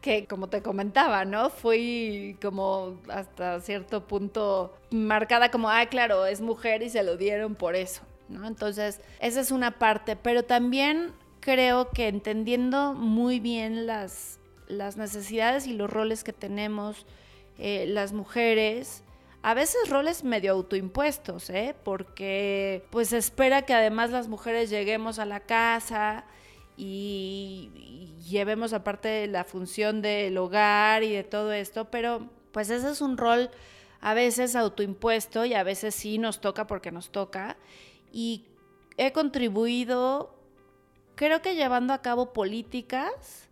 que 0.00 0.26
como 0.26 0.48
te 0.48 0.62
comentaba, 0.62 1.24
¿no? 1.24 1.50
Fui 1.50 2.38
como 2.40 2.98
hasta 3.08 3.60
cierto 3.60 4.06
punto 4.06 4.74
marcada 4.90 5.50
como, 5.50 5.68
ah, 5.68 5.84
claro, 5.86 6.24
es 6.26 6.40
mujer 6.40 6.82
y 6.82 6.90
se 6.90 7.02
lo 7.02 7.16
dieron 7.16 7.54
por 7.54 7.74
eso, 7.74 8.02
¿no? 8.28 8.46
Entonces, 8.46 9.00
esa 9.20 9.40
es 9.40 9.50
una 9.50 9.78
parte, 9.78 10.16
pero 10.16 10.44
también 10.44 11.12
creo 11.40 11.90
que 11.90 12.08
entendiendo 12.08 12.94
muy 12.94 13.40
bien 13.40 13.86
las, 13.86 14.38
las 14.68 14.96
necesidades 14.96 15.66
y 15.66 15.74
los 15.74 15.90
roles 15.90 16.24
que 16.24 16.32
tenemos, 16.32 17.06
eh, 17.58 17.86
las 17.88 18.12
mujeres, 18.12 19.02
a 19.46 19.54
veces 19.54 19.88
roles 19.88 20.24
medio 20.24 20.50
autoimpuestos, 20.50 21.50
¿eh? 21.50 21.76
porque 21.84 22.84
pues 22.90 23.10
se 23.10 23.18
espera 23.18 23.62
que 23.62 23.74
además 23.74 24.10
las 24.10 24.26
mujeres 24.26 24.70
lleguemos 24.70 25.20
a 25.20 25.24
la 25.24 25.38
casa 25.38 26.24
y, 26.76 27.70
y 27.76 28.24
llevemos 28.24 28.72
aparte 28.72 29.28
la 29.28 29.44
función 29.44 30.02
del 30.02 30.36
hogar 30.36 31.04
y 31.04 31.12
de 31.12 31.22
todo 31.22 31.52
esto, 31.52 31.84
pero 31.92 32.28
pues 32.50 32.70
ese 32.70 32.90
es 32.90 33.00
un 33.00 33.16
rol 33.16 33.48
a 34.00 34.14
veces 34.14 34.56
autoimpuesto 34.56 35.44
y 35.44 35.54
a 35.54 35.62
veces 35.62 35.94
sí 35.94 36.18
nos 36.18 36.40
toca 36.40 36.66
porque 36.66 36.90
nos 36.90 37.10
toca. 37.10 37.56
Y 38.10 38.46
he 38.96 39.12
contribuido, 39.12 40.34
creo 41.14 41.40
que 41.40 41.54
llevando 41.54 41.92
a 41.92 42.02
cabo 42.02 42.32
políticas 42.32 43.48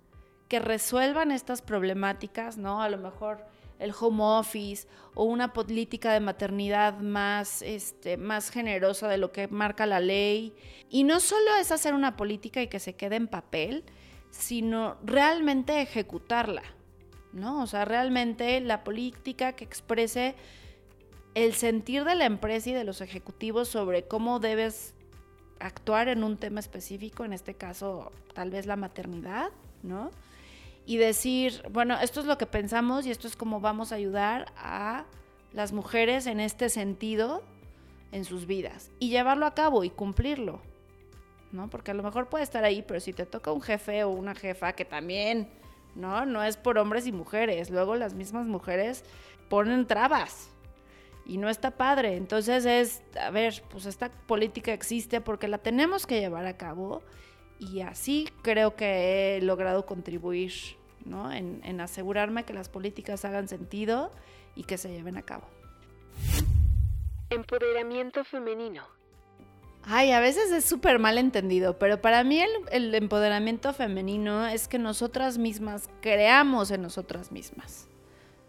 que 0.48 0.58
resuelvan 0.58 1.30
estas 1.30 1.62
problemáticas, 1.62 2.58
¿no? 2.58 2.82
A 2.82 2.88
lo 2.88 2.98
mejor 2.98 3.53
el 3.78 3.92
home 3.98 4.22
office 4.22 4.86
o 5.14 5.24
una 5.24 5.52
política 5.52 6.12
de 6.12 6.20
maternidad 6.20 6.98
más, 6.98 7.62
este, 7.62 8.16
más 8.16 8.50
generosa 8.50 9.08
de 9.08 9.18
lo 9.18 9.32
que 9.32 9.48
marca 9.48 9.86
la 9.86 10.00
ley. 10.00 10.54
Y 10.90 11.04
no 11.04 11.20
solo 11.20 11.54
es 11.60 11.72
hacer 11.72 11.94
una 11.94 12.16
política 12.16 12.62
y 12.62 12.68
que 12.68 12.80
se 12.80 12.96
quede 12.96 13.16
en 13.16 13.28
papel, 13.28 13.84
sino 14.30 14.96
realmente 15.04 15.80
ejecutarla, 15.80 16.62
¿no? 17.32 17.62
O 17.62 17.66
sea, 17.66 17.84
realmente 17.84 18.60
la 18.60 18.82
política 18.84 19.52
que 19.52 19.64
exprese 19.64 20.34
el 21.34 21.54
sentir 21.54 22.04
de 22.04 22.14
la 22.14 22.26
empresa 22.26 22.70
y 22.70 22.74
de 22.74 22.84
los 22.84 23.00
ejecutivos 23.00 23.68
sobre 23.68 24.06
cómo 24.06 24.40
debes 24.40 24.94
actuar 25.60 26.08
en 26.08 26.24
un 26.24 26.36
tema 26.36 26.60
específico, 26.60 27.24
en 27.24 27.32
este 27.32 27.54
caso 27.54 28.12
tal 28.34 28.50
vez 28.50 28.66
la 28.66 28.76
maternidad, 28.76 29.50
¿no? 29.82 30.10
Y 30.86 30.96
decir, 30.98 31.62
bueno, 31.70 31.98
esto 32.00 32.20
es 32.20 32.26
lo 32.26 32.38
que 32.38 32.46
pensamos 32.46 33.06
y 33.06 33.10
esto 33.10 33.26
es 33.26 33.36
cómo 33.36 33.60
vamos 33.60 33.92
a 33.92 33.96
ayudar 33.96 34.52
a 34.56 35.06
las 35.52 35.72
mujeres 35.72 36.26
en 36.26 36.40
este 36.40 36.68
sentido 36.68 37.42
en 38.12 38.24
sus 38.24 38.46
vidas 38.46 38.90
y 38.98 39.08
llevarlo 39.08 39.46
a 39.46 39.54
cabo 39.54 39.84
y 39.84 39.90
cumplirlo. 39.90 40.60
¿No? 41.52 41.70
Porque 41.70 41.92
a 41.92 41.94
lo 41.94 42.02
mejor 42.02 42.28
puede 42.28 42.42
estar 42.42 42.64
ahí, 42.64 42.82
pero 42.82 42.98
si 42.98 43.12
te 43.12 43.26
toca 43.26 43.52
un 43.52 43.62
jefe 43.62 44.02
o 44.02 44.10
una 44.10 44.34
jefa 44.34 44.72
que 44.72 44.84
también, 44.84 45.48
¿no? 45.94 46.26
No 46.26 46.42
es 46.42 46.56
por 46.56 46.78
hombres 46.78 47.06
y 47.06 47.12
mujeres. 47.12 47.70
Luego 47.70 47.94
las 47.94 48.14
mismas 48.14 48.46
mujeres 48.46 49.04
ponen 49.48 49.86
trabas 49.86 50.50
y 51.24 51.38
no 51.38 51.48
está 51.48 51.70
padre. 51.70 52.16
Entonces 52.16 52.64
es, 52.66 53.02
a 53.20 53.30
ver, 53.30 53.62
pues 53.70 53.86
esta 53.86 54.10
política 54.10 54.72
existe 54.72 55.20
porque 55.20 55.46
la 55.46 55.58
tenemos 55.58 56.06
que 56.06 56.18
llevar 56.18 56.46
a 56.46 56.56
cabo 56.56 57.02
y 57.58 57.80
así 57.80 58.28
creo 58.42 58.76
que 58.76 59.36
he 59.36 59.42
logrado 59.42 59.86
contribuir 59.86 60.52
¿no? 61.04 61.32
en, 61.32 61.60
en 61.64 61.80
asegurarme 61.80 62.44
que 62.44 62.52
las 62.52 62.68
políticas 62.68 63.24
hagan 63.24 63.48
sentido 63.48 64.10
y 64.54 64.64
que 64.64 64.78
se 64.78 64.90
lleven 64.90 65.16
a 65.16 65.22
cabo. 65.22 65.46
Empoderamiento 67.30 68.24
femenino. 68.24 68.84
Ay, 69.86 70.12
a 70.12 70.20
veces 70.20 70.50
es 70.50 70.64
súper 70.64 70.98
mal 70.98 71.18
entendido, 71.18 71.78
pero 71.78 72.00
para 72.00 72.24
mí 72.24 72.40
el, 72.40 72.50
el, 72.70 72.94
empoderamiento 72.94 73.74
femenino 73.74 74.46
es 74.46 74.66
que 74.66 74.78
nosotras 74.78 75.36
mismas 75.36 75.90
creamos 76.00 76.70
en 76.70 76.80
nosotras 76.80 77.30
mismas, 77.30 77.86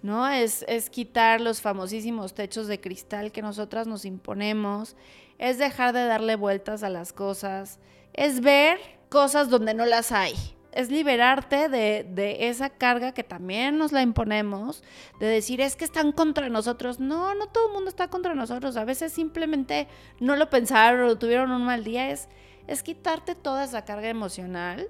¿no? 0.02 0.30
Es, 0.30 0.64
es 0.70 0.90
quitar 0.90 1.42
los 1.42 1.60
famosísimos 1.60 2.34
techos 2.34 2.68
de 2.68 2.80
cristal 2.80 3.34
que 3.34 3.42
nosotras 3.42 3.86
nos 3.86 4.06
imponemos, 4.06 4.96
es 5.38 5.58
dejar 5.58 5.94
de 5.94 6.06
darle 6.06 6.38
vueltas 6.38 6.84
a 6.84 6.90
las 6.90 7.12
cosas, 7.12 7.80
es 8.16 8.42
ver 8.42 8.80
cosas 9.10 9.50
donde 9.50 9.74
no 9.74 9.86
las 9.86 10.12
hay. 10.12 10.34
Es 10.72 10.90
liberarte 10.90 11.70
de, 11.70 12.38
esa 12.50 12.70
carga 12.70 13.14
que 13.14 13.24
también 13.24 13.78
nos 13.78 13.94
la 13.94 14.02
imponemos, 14.02 14.84
de 15.22 15.28
decir 15.28 15.62
es 15.62 15.78
que 15.78 15.86
están 15.86 16.12
contra 16.12 16.50
nosotros. 16.50 17.00
No, 17.00 17.34
no 17.34 17.48
todo 17.48 17.68
el 17.68 17.74
mundo 17.74 17.90
está 17.90 18.10
contra 18.10 18.36
nosotros. 18.36 18.76
A 18.76 18.84
veces 18.84 19.14
simplemente 19.14 19.88
no 20.20 20.36
lo 20.36 20.50
pensaron 20.50 21.08
o 21.10 21.18
tuvieron 21.18 21.52
un 21.52 21.64
mal 21.64 21.86
día. 21.86 22.12
Es, 22.12 22.28
es 22.68 22.84
quitarte 22.84 23.36
toda 23.36 23.64
esa 23.64 23.86
carga 23.86 24.10
emocional 24.10 24.90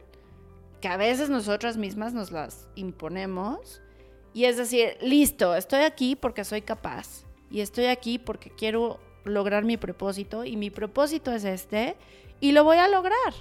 que 0.82 0.88
a 0.88 0.98
veces 0.98 1.29
nosotras 1.29 1.77
mismas 1.77 2.13
nos 2.13 2.32
las 2.32 2.67
imponemos. 2.74 3.82
Y 4.34 4.46
es 4.46 4.58
decir, 4.58 4.98
listo, 5.01 5.55
estoy 5.55 5.82
aquí 5.82 6.15
porque 6.15 6.44
soy 6.44 6.62
capaz. 6.62 7.25
Y 7.51 7.62
estoy 7.62 7.86
aquí 7.86 8.17
porque 8.17 8.50
quiero 8.50 9.00
lograr 9.24 9.65
mi 9.65 9.77
propósito. 9.77 10.46
Y 10.46 10.58
mi 10.58 10.72
propósito 10.72 11.32
es 11.32 11.44
este. 11.44 11.96
Y 12.39 12.51
lo 12.51 12.63
voy 12.63 12.77
a 12.77 12.88
lograr. 12.88 13.34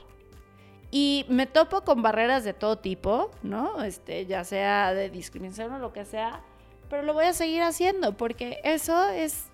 Y 0.90 1.26
me 1.28 1.46
topo 1.46 1.82
con 1.82 2.02
barreras 2.02 2.44
de 2.44 2.52
todo 2.52 2.78
tipo, 2.78 3.30
¿no? 3.42 3.82
Este, 3.82 4.26
ya 4.26 4.44
sea 4.44 4.94
de 4.94 5.10
discriminación 5.10 5.72
o 5.72 5.78
lo 5.78 5.92
que 5.92 6.04
sea, 6.04 6.42
pero 6.88 7.02
lo 7.02 7.14
voy 7.14 7.24
a 7.24 7.32
seguir 7.32 7.62
haciendo 7.62 8.16
porque 8.16 8.60
eso 8.62 9.08
es 9.08 9.46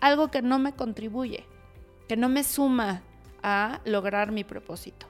algo 0.00 0.28
que 0.28 0.42
no 0.42 0.58
me 0.58 0.74
contribuye, 0.74 1.44
que 2.08 2.16
no 2.16 2.28
me 2.28 2.44
suma 2.44 3.02
a 3.42 3.80
lograr 3.84 4.30
mi 4.30 4.44
propósito. 4.44 5.06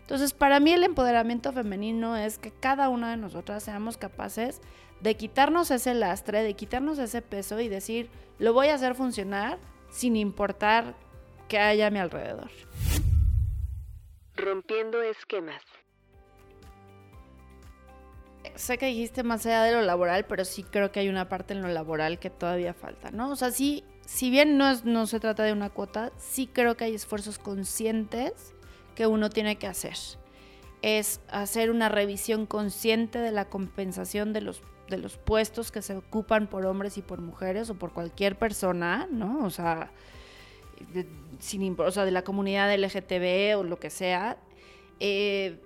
Entonces, 0.00 0.34
para 0.34 0.60
mí 0.60 0.72
el 0.72 0.84
empoderamiento 0.84 1.52
femenino 1.52 2.16
es 2.16 2.36
que 2.36 2.50
cada 2.50 2.90
una 2.90 3.10
de 3.10 3.16
nosotras 3.16 3.62
seamos 3.62 3.96
capaces 3.96 4.60
de 5.00 5.16
quitarnos 5.16 5.70
ese 5.70 5.94
lastre, 5.94 6.42
de 6.42 6.54
quitarnos 6.54 6.98
ese 6.98 7.22
peso 7.22 7.58
y 7.60 7.68
decir, 7.68 8.10
lo 8.38 8.52
voy 8.52 8.68
a 8.68 8.74
hacer 8.74 8.94
funcionar 8.94 9.58
sin 9.90 10.16
importar 10.16 10.94
que 11.48 11.58
haya 11.58 11.86
a 11.86 11.90
mi 11.90 11.98
alrededor. 11.98 12.50
Rompiendo 14.36 15.00
esquemas. 15.02 15.62
Sé 18.56 18.78
que 18.78 18.86
dijiste 18.86 19.22
más 19.22 19.46
allá 19.46 19.62
de 19.62 19.72
lo 19.72 19.82
laboral, 19.82 20.26
pero 20.26 20.44
sí 20.44 20.64
creo 20.64 20.92
que 20.92 21.00
hay 21.00 21.08
una 21.08 21.28
parte 21.28 21.54
en 21.54 21.62
lo 21.62 21.68
laboral 21.68 22.18
que 22.18 22.30
todavía 22.30 22.74
falta, 22.74 23.10
¿no? 23.10 23.30
O 23.30 23.36
sea, 23.36 23.50
sí, 23.50 23.84
si 24.06 24.30
bien 24.30 24.58
no, 24.58 24.68
es, 24.70 24.84
no 24.84 25.06
se 25.06 25.20
trata 25.20 25.44
de 25.44 25.52
una 25.52 25.70
cuota, 25.70 26.12
sí 26.18 26.46
creo 26.46 26.76
que 26.76 26.84
hay 26.84 26.94
esfuerzos 26.94 27.38
conscientes 27.38 28.54
que 28.94 29.06
uno 29.06 29.30
tiene 29.30 29.56
que 29.56 29.66
hacer. 29.66 29.96
Es 30.82 31.20
hacer 31.28 31.70
una 31.70 31.88
revisión 31.88 32.46
consciente 32.46 33.18
de 33.18 33.32
la 33.32 33.48
compensación 33.48 34.32
de 34.32 34.42
los, 34.42 34.62
de 34.88 34.98
los 34.98 35.16
puestos 35.16 35.72
que 35.72 35.82
se 35.82 35.96
ocupan 35.96 36.46
por 36.46 36.66
hombres 36.66 36.98
y 36.98 37.02
por 37.02 37.20
mujeres 37.20 37.70
o 37.70 37.74
por 37.74 37.92
cualquier 37.92 38.36
persona, 38.36 39.08
¿no? 39.10 39.44
O 39.44 39.50
sea, 39.50 39.90
de, 40.92 41.06
sin, 41.38 41.78
o 41.78 41.90
de 41.90 42.10
la 42.10 42.22
comunidad 42.22 42.74
LGTB 42.74 43.58
o 43.58 43.62
lo 43.62 43.78
que 43.78 43.90
sea, 43.90 44.38
eh, 45.00 45.60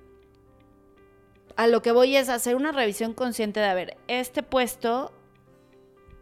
a 1.57 1.67
lo 1.67 1.83
que 1.83 1.93
voy 1.93 2.17
es 2.17 2.29
hacer 2.29 2.55
una 2.55 2.73
revisión 2.73 3.15
consciente 3.15 3.61
de, 3.61 3.67
a 3.67 3.75
ver, 3.75 3.97
este 4.07 4.43
puesto 4.43 5.13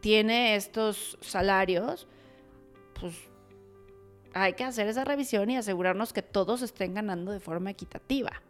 tiene 0.00 0.56
estos 0.56 1.18
salarios, 1.20 2.08
pues 2.98 3.14
hay 4.32 4.54
que 4.54 4.64
hacer 4.64 4.86
esa 4.88 5.04
revisión 5.04 5.50
y 5.50 5.56
asegurarnos 5.56 6.12
que 6.12 6.22
todos 6.22 6.62
estén 6.62 6.94
ganando 6.94 7.32
de 7.32 7.40
forma 7.40 7.70
equitativa, 7.70 8.42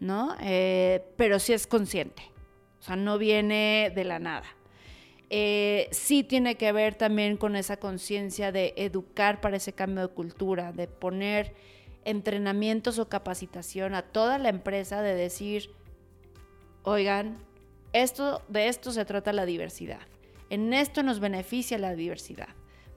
¿no? 0.00 0.36
Eh, 0.40 1.04
pero 1.16 1.38
sí 1.38 1.52
es 1.52 1.66
consciente, 1.66 2.22
o 2.80 2.82
sea, 2.82 2.96
no 2.96 3.18
viene 3.18 3.92
de 3.94 4.04
la 4.04 4.18
nada. 4.18 4.46
Eh, 5.34 5.88
sí 5.92 6.24
tiene 6.24 6.56
que 6.56 6.72
ver 6.72 6.94
también 6.94 7.38
con 7.38 7.56
esa 7.56 7.78
conciencia 7.78 8.52
de 8.52 8.74
educar 8.76 9.40
para 9.40 9.56
ese 9.56 9.72
cambio 9.72 10.06
de 10.06 10.12
cultura, 10.12 10.72
de 10.72 10.88
poner 10.88 11.54
entrenamientos 12.04 12.98
o 12.98 13.08
capacitación 13.08 13.94
a 13.94 14.02
toda 14.02 14.36
la 14.36 14.50
empresa 14.50 15.00
de 15.00 15.14
decir, 15.14 15.70
oigan, 16.82 17.38
esto, 17.94 18.42
de 18.48 18.68
esto 18.68 18.92
se 18.92 19.06
trata 19.06 19.32
la 19.32 19.46
diversidad. 19.46 20.02
En 20.50 20.74
esto 20.74 21.02
nos 21.02 21.18
beneficia 21.18 21.78
la 21.78 21.94
diversidad. 21.94 22.50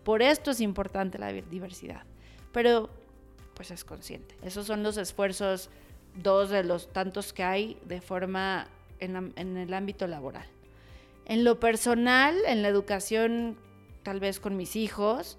Por 0.04 0.22
esto 0.22 0.52
es 0.52 0.60
importante 0.60 1.18
la 1.18 1.32
diversidad. 1.32 2.04
Pero, 2.52 2.90
pues 3.54 3.72
es 3.72 3.86
consciente. 3.86 4.36
Esos 4.44 4.68
son 4.68 4.84
los 4.84 4.98
esfuerzos, 4.98 5.70
dos 6.16 6.50
de 6.50 6.66
los 6.66 6.92
tantos 6.92 7.32
que 7.32 7.44
hay 7.44 7.78
de 7.86 8.02
forma 8.02 8.68
en, 9.00 9.32
en 9.38 9.56
el 9.56 9.74
ámbito 9.74 10.06
laboral. 10.06 10.48
En 11.26 11.44
lo 11.44 11.60
personal, 11.60 12.36
en 12.48 12.62
la 12.62 12.68
educación, 12.68 13.58
tal 14.04 14.20
vez 14.20 14.40
con 14.40 14.56
mis 14.58 14.76
hijos, 14.76 15.38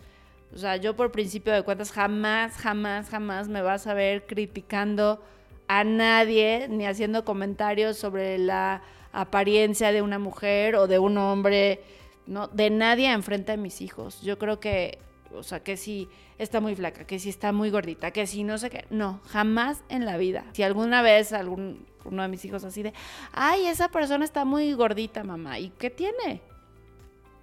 o 0.55 0.59
sea, 0.59 0.77
yo 0.77 0.97
por 0.97 1.13
principio 1.13 1.53
de 1.53 1.63
cuentas 1.63 1.93
jamás, 1.93 2.57
jamás, 2.57 3.09
jamás 3.09 3.49
me 3.49 3.63
vas 3.63 3.87
a 3.87 3.95
ver 3.95 4.27
criticando 4.27 5.23
a 5.69 5.85
nadie 5.85 6.67
ni 6.69 6.87
haciendo 6.87 7.25
comentarios 7.25 7.97
sobre 7.97 8.39
la 8.39 8.83
apariencia 9.13 9.93
de 9.93 10.03
una 10.03 10.19
mujer 10.19 10.77
o 10.77 10.87
de 10.87 10.99
un 10.99 11.19
hombre, 11.19 11.81
no, 12.27 12.49
de 12.49 12.71
nadie 12.71 13.11
enfrente 13.11 13.53
a 13.53 13.57
mis 13.57 13.81
hijos. 13.81 14.21
Yo 14.23 14.39
creo 14.39 14.61
que, 14.61 14.99
o 15.35 15.43
sea, 15.43 15.61
que 15.61 15.77
si 15.77 16.09
está 16.39 16.61
muy 16.61 16.75
flaca, 16.75 17.07
que 17.07 17.19
si 17.19 17.29
está 17.29 17.53
muy 17.53 17.71
gordita, 17.71 18.11
que 18.11 18.27
si 18.27 18.45
no 18.45 18.59
sé 18.59 18.71
qué, 18.71 18.85
no, 18.91 19.21
jamás 19.27 19.83
en 19.89 20.05
la 20.07 20.17
vida. 20.17 20.45
Si 20.53 20.63
alguna 20.63 21.03
vez 21.03 21.33
algún 21.33 21.87
uno 22.05 22.23
de 22.23 22.29
mis 22.29 22.45
hijos 22.45 22.65
así 22.65 22.83
de, 22.83 22.93
ay, 23.33 23.67
esa 23.67 23.89
persona 23.89 24.25
está 24.25 24.45
muy 24.45 24.73
gordita, 24.73 25.25
mamá, 25.25 25.59
¿y 25.59 25.71
qué 25.71 25.91
tiene? 25.91 26.41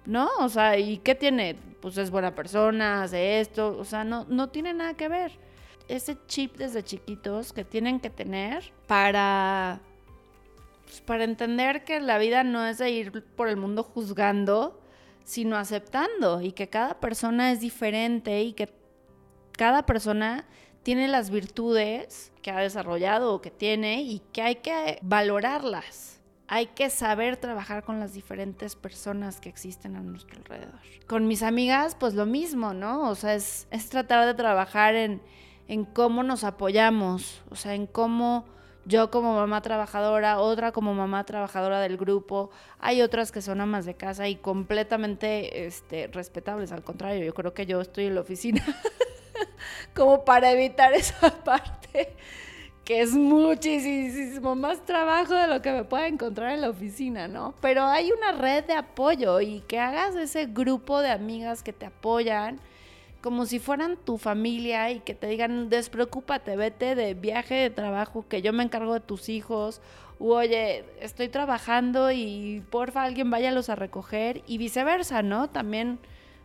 ¿No? 0.06 0.28
O 0.40 0.48
sea, 0.48 0.78
¿y 0.78 0.98
qué 0.98 1.14
tiene? 1.14 1.56
Pues 1.80 1.98
es 1.98 2.10
buena 2.10 2.34
persona, 2.34 3.02
hace 3.02 3.40
esto, 3.40 3.76
o 3.78 3.84
sea, 3.84 4.04
no, 4.04 4.24
no 4.28 4.48
tiene 4.48 4.72
nada 4.72 4.94
que 4.94 5.08
ver. 5.08 5.32
Ese 5.88 6.16
chip 6.26 6.56
desde 6.56 6.82
chiquitos 6.82 7.52
que 7.52 7.64
tienen 7.64 8.00
que 8.00 8.10
tener 8.10 8.72
para 8.86 9.80
pues, 10.84 11.00
para 11.00 11.24
entender 11.24 11.84
que 11.84 12.00
la 12.00 12.18
vida 12.18 12.44
no 12.44 12.66
es 12.66 12.78
de 12.78 12.90
ir 12.90 13.22
por 13.22 13.48
el 13.48 13.56
mundo 13.56 13.82
juzgando, 13.82 14.80
sino 15.24 15.56
aceptando 15.56 16.40
y 16.40 16.52
que 16.52 16.68
cada 16.68 17.00
persona 17.00 17.50
es 17.50 17.60
diferente 17.60 18.42
y 18.42 18.52
que 18.52 18.72
cada 19.52 19.86
persona 19.86 20.46
tiene 20.82 21.08
las 21.08 21.30
virtudes 21.30 22.32
que 22.42 22.50
ha 22.50 22.60
desarrollado 22.60 23.34
o 23.34 23.40
que 23.40 23.50
tiene 23.50 24.02
y 24.02 24.20
que 24.32 24.42
hay 24.42 24.56
que 24.56 24.98
valorarlas. 25.02 26.20
Hay 26.46 26.66
que 26.66 26.90
saber 26.90 27.38
trabajar 27.38 27.84
con 27.84 27.98
las 28.00 28.12
diferentes 28.12 28.76
personas 28.76 29.40
que 29.40 29.48
existen 29.48 29.96
a 29.96 30.02
nuestro 30.02 30.36
alrededor. 30.36 30.78
Con 31.06 31.26
mis 31.26 31.42
amigas, 31.42 31.96
pues 31.98 32.12
lo 32.12 32.26
mismo, 32.26 32.74
¿no? 32.74 33.08
O 33.08 33.14
sea, 33.14 33.34
es, 33.34 33.66
es 33.70 33.88
tratar 33.88 34.26
de 34.26 34.34
trabajar 34.34 34.94
en, 34.94 35.22
en 35.68 35.86
cómo 35.86 36.22
nos 36.22 36.44
apoyamos, 36.44 37.42
o 37.50 37.56
sea, 37.56 37.74
en 37.74 37.86
cómo 37.86 38.44
yo 38.84 39.10
como 39.10 39.34
mamá 39.34 39.62
trabajadora, 39.62 40.38
otra 40.38 40.72
como 40.72 40.94
mamá 40.94 41.24
trabajadora 41.24 41.80
del 41.80 41.96
grupo, 41.96 42.50
hay 42.78 43.02
otras 43.02 43.32
que 43.32 43.42
son 43.42 43.60
amas 43.60 43.86
de 43.86 43.94
casa 43.94 44.28
y 44.28 44.36
completamente 44.36 45.66
este, 45.66 46.08
respetables, 46.08 46.72
al 46.72 46.82
contrario, 46.82 47.24
yo 47.24 47.34
creo 47.34 47.54
que 47.54 47.66
yo 47.66 47.80
estoy 47.80 48.06
en 48.06 48.14
la 48.14 48.20
oficina 48.20 48.64
como 49.94 50.24
para 50.24 50.50
evitar 50.52 50.92
esa 50.92 51.30
parte 51.44 52.14
que 52.84 53.00
es 53.00 53.12
muchísimo 53.12 54.54
más 54.54 54.84
trabajo 54.84 55.34
de 55.34 55.46
lo 55.46 55.62
que 55.62 55.72
me 55.72 55.84
pueda 55.84 56.06
encontrar 56.06 56.52
en 56.52 56.60
la 56.60 56.68
oficina, 56.68 57.28
¿no? 57.28 57.54
Pero 57.62 57.84
hay 57.84 58.12
una 58.12 58.32
red 58.32 58.64
de 58.64 58.74
apoyo 58.74 59.40
y 59.40 59.60
que 59.60 59.78
hagas 59.78 60.14
ese 60.16 60.44
grupo 60.46 61.00
de 61.00 61.10
amigas 61.10 61.62
que 61.62 61.72
te 61.72 61.86
apoyan 61.86 62.60
como 63.24 63.46
si 63.46 63.58
fueran 63.58 63.96
tu 63.96 64.18
familia 64.18 64.90
y 64.90 65.00
que 65.00 65.14
te 65.14 65.26
digan, 65.26 65.70
despreocúpate, 65.70 66.56
vete 66.56 66.94
de 66.94 67.14
viaje 67.14 67.54
de 67.54 67.70
trabajo, 67.70 68.26
que 68.28 68.42
yo 68.42 68.52
me 68.52 68.62
encargo 68.62 68.92
de 68.92 69.00
tus 69.00 69.30
hijos, 69.30 69.80
o 70.18 70.34
oye, 70.34 70.84
estoy 71.00 71.30
trabajando 71.30 72.12
y 72.12 72.62
porfa 72.68 73.02
alguien 73.02 73.30
váyalos 73.30 73.70
a 73.70 73.76
recoger 73.76 74.42
y 74.46 74.58
viceversa, 74.58 75.22
¿no? 75.22 75.48
También 75.48 76.00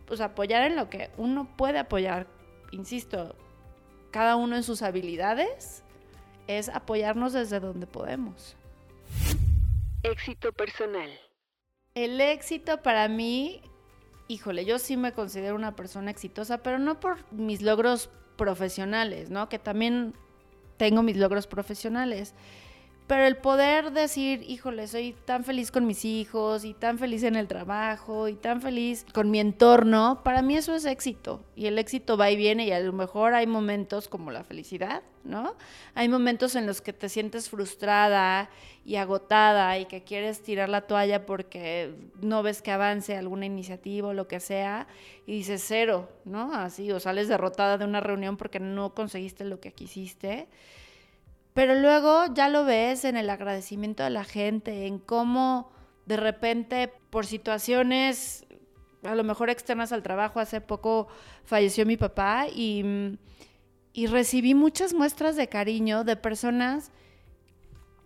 pues 0.06 0.22
apoyar 0.22 0.62
en 0.62 0.76
lo 0.76 0.88
que 0.88 1.10
uno 1.18 1.54
puede 1.54 1.78
apoyar, 1.78 2.26
insisto, 2.70 3.36
cada 4.10 4.36
uno 4.36 4.56
en 4.56 4.62
sus 4.62 4.80
habilidades, 4.80 5.84
es 6.46 6.70
apoyarnos 6.70 7.34
desde 7.34 7.60
donde 7.60 7.86
podemos. 7.86 8.56
Éxito 10.02 10.50
personal. 10.54 11.10
El 11.94 12.22
éxito 12.22 12.80
para 12.80 13.06
mí 13.06 13.60
híjole, 14.30 14.64
yo 14.64 14.78
sí 14.78 14.96
me 14.96 15.12
considero 15.12 15.56
una 15.56 15.74
persona 15.74 16.10
exitosa, 16.10 16.58
pero 16.58 16.78
no 16.78 17.00
por 17.00 17.18
mis 17.32 17.62
logros 17.62 18.10
profesionales, 18.36 19.28
¿no? 19.28 19.48
Que 19.48 19.58
también 19.58 20.14
tengo 20.76 21.02
mis 21.02 21.16
logros 21.16 21.48
profesionales. 21.48 22.34
Pero 23.10 23.26
el 23.26 23.38
poder 23.38 23.90
decir, 23.90 24.44
híjole, 24.46 24.86
soy 24.86 25.16
tan 25.24 25.42
feliz 25.42 25.72
con 25.72 25.84
mis 25.84 26.04
hijos 26.04 26.64
y 26.64 26.74
tan 26.74 26.96
feliz 26.96 27.24
en 27.24 27.34
el 27.34 27.48
trabajo 27.48 28.28
y 28.28 28.34
tan 28.34 28.62
feliz 28.62 29.04
con 29.12 29.32
mi 29.32 29.40
entorno, 29.40 30.20
para 30.22 30.42
mí 30.42 30.56
eso 30.56 30.76
es 30.76 30.84
éxito. 30.84 31.42
Y 31.56 31.66
el 31.66 31.80
éxito 31.80 32.16
va 32.16 32.30
y 32.30 32.36
viene 32.36 32.66
y 32.66 32.70
a 32.70 32.78
lo 32.78 32.92
mejor 32.92 33.34
hay 33.34 33.48
momentos 33.48 34.06
como 34.06 34.30
la 34.30 34.44
felicidad, 34.44 35.02
¿no? 35.24 35.56
Hay 35.96 36.08
momentos 36.08 36.54
en 36.54 36.68
los 36.68 36.80
que 36.80 36.92
te 36.92 37.08
sientes 37.08 37.50
frustrada 37.50 38.48
y 38.84 38.94
agotada 38.94 39.76
y 39.76 39.86
que 39.86 40.04
quieres 40.04 40.40
tirar 40.44 40.68
la 40.68 40.82
toalla 40.82 41.26
porque 41.26 41.92
no 42.20 42.44
ves 42.44 42.62
que 42.62 42.70
avance 42.70 43.16
alguna 43.16 43.44
iniciativa 43.44 44.06
o 44.06 44.12
lo 44.12 44.28
que 44.28 44.38
sea 44.38 44.86
y 45.26 45.32
dices 45.32 45.64
cero, 45.66 46.08
¿no? 46.24 46.54
Así, 46.54 46.92
o 46.92 47.00
sales 47.00 47.26
derrotada 47.26 47.76
de 47.76 47.86
una 47.86 47.98
reunión 47.98 48.36
porque 48.36 48.60
no 48.60 48.94
conseguiste 48.94 49.44
lo 49.44 49.58
que 49.58 49.72
quisiste. 49.72 50.46
Pero 51.60 51.74
luego 51.74 52.24
ya 52.32 52.48
lo 52.48 52.64
ves 52.64 53.04
en 53.04 53.18
el 53.18 53.28
agradecimiento 53.28 54.02
de 54.02 54.08
la 54.08 54.24
gente, 54.24 54.86
en 54.86 54.98
cómo 54.98 55.70
de 56.06 56.16
repente 56.16 56.90
por 57.10 57.26
situaciones 57.26 58.46
a 59.02 59.14
lo 59.14 59.24
mejor 59.24 59.50
externas 59.50 59.92
al 59.92 60.02
trabajo, 60.02 60.40
hace 60.40 60.62
poco 60.62 61.08
falleció 61.44 61.84
mi 61.84 61.98
papá 61.98 62.46
y, 62.48 63.18
y 63.92 64.06
recibí 64.06 64.54
muchas 64.54 64.94
muestras 64.94 65.36
de 65.36 65.50
cariño 65.50 66.02
de 66.02 66.16
personas 66.16 66.92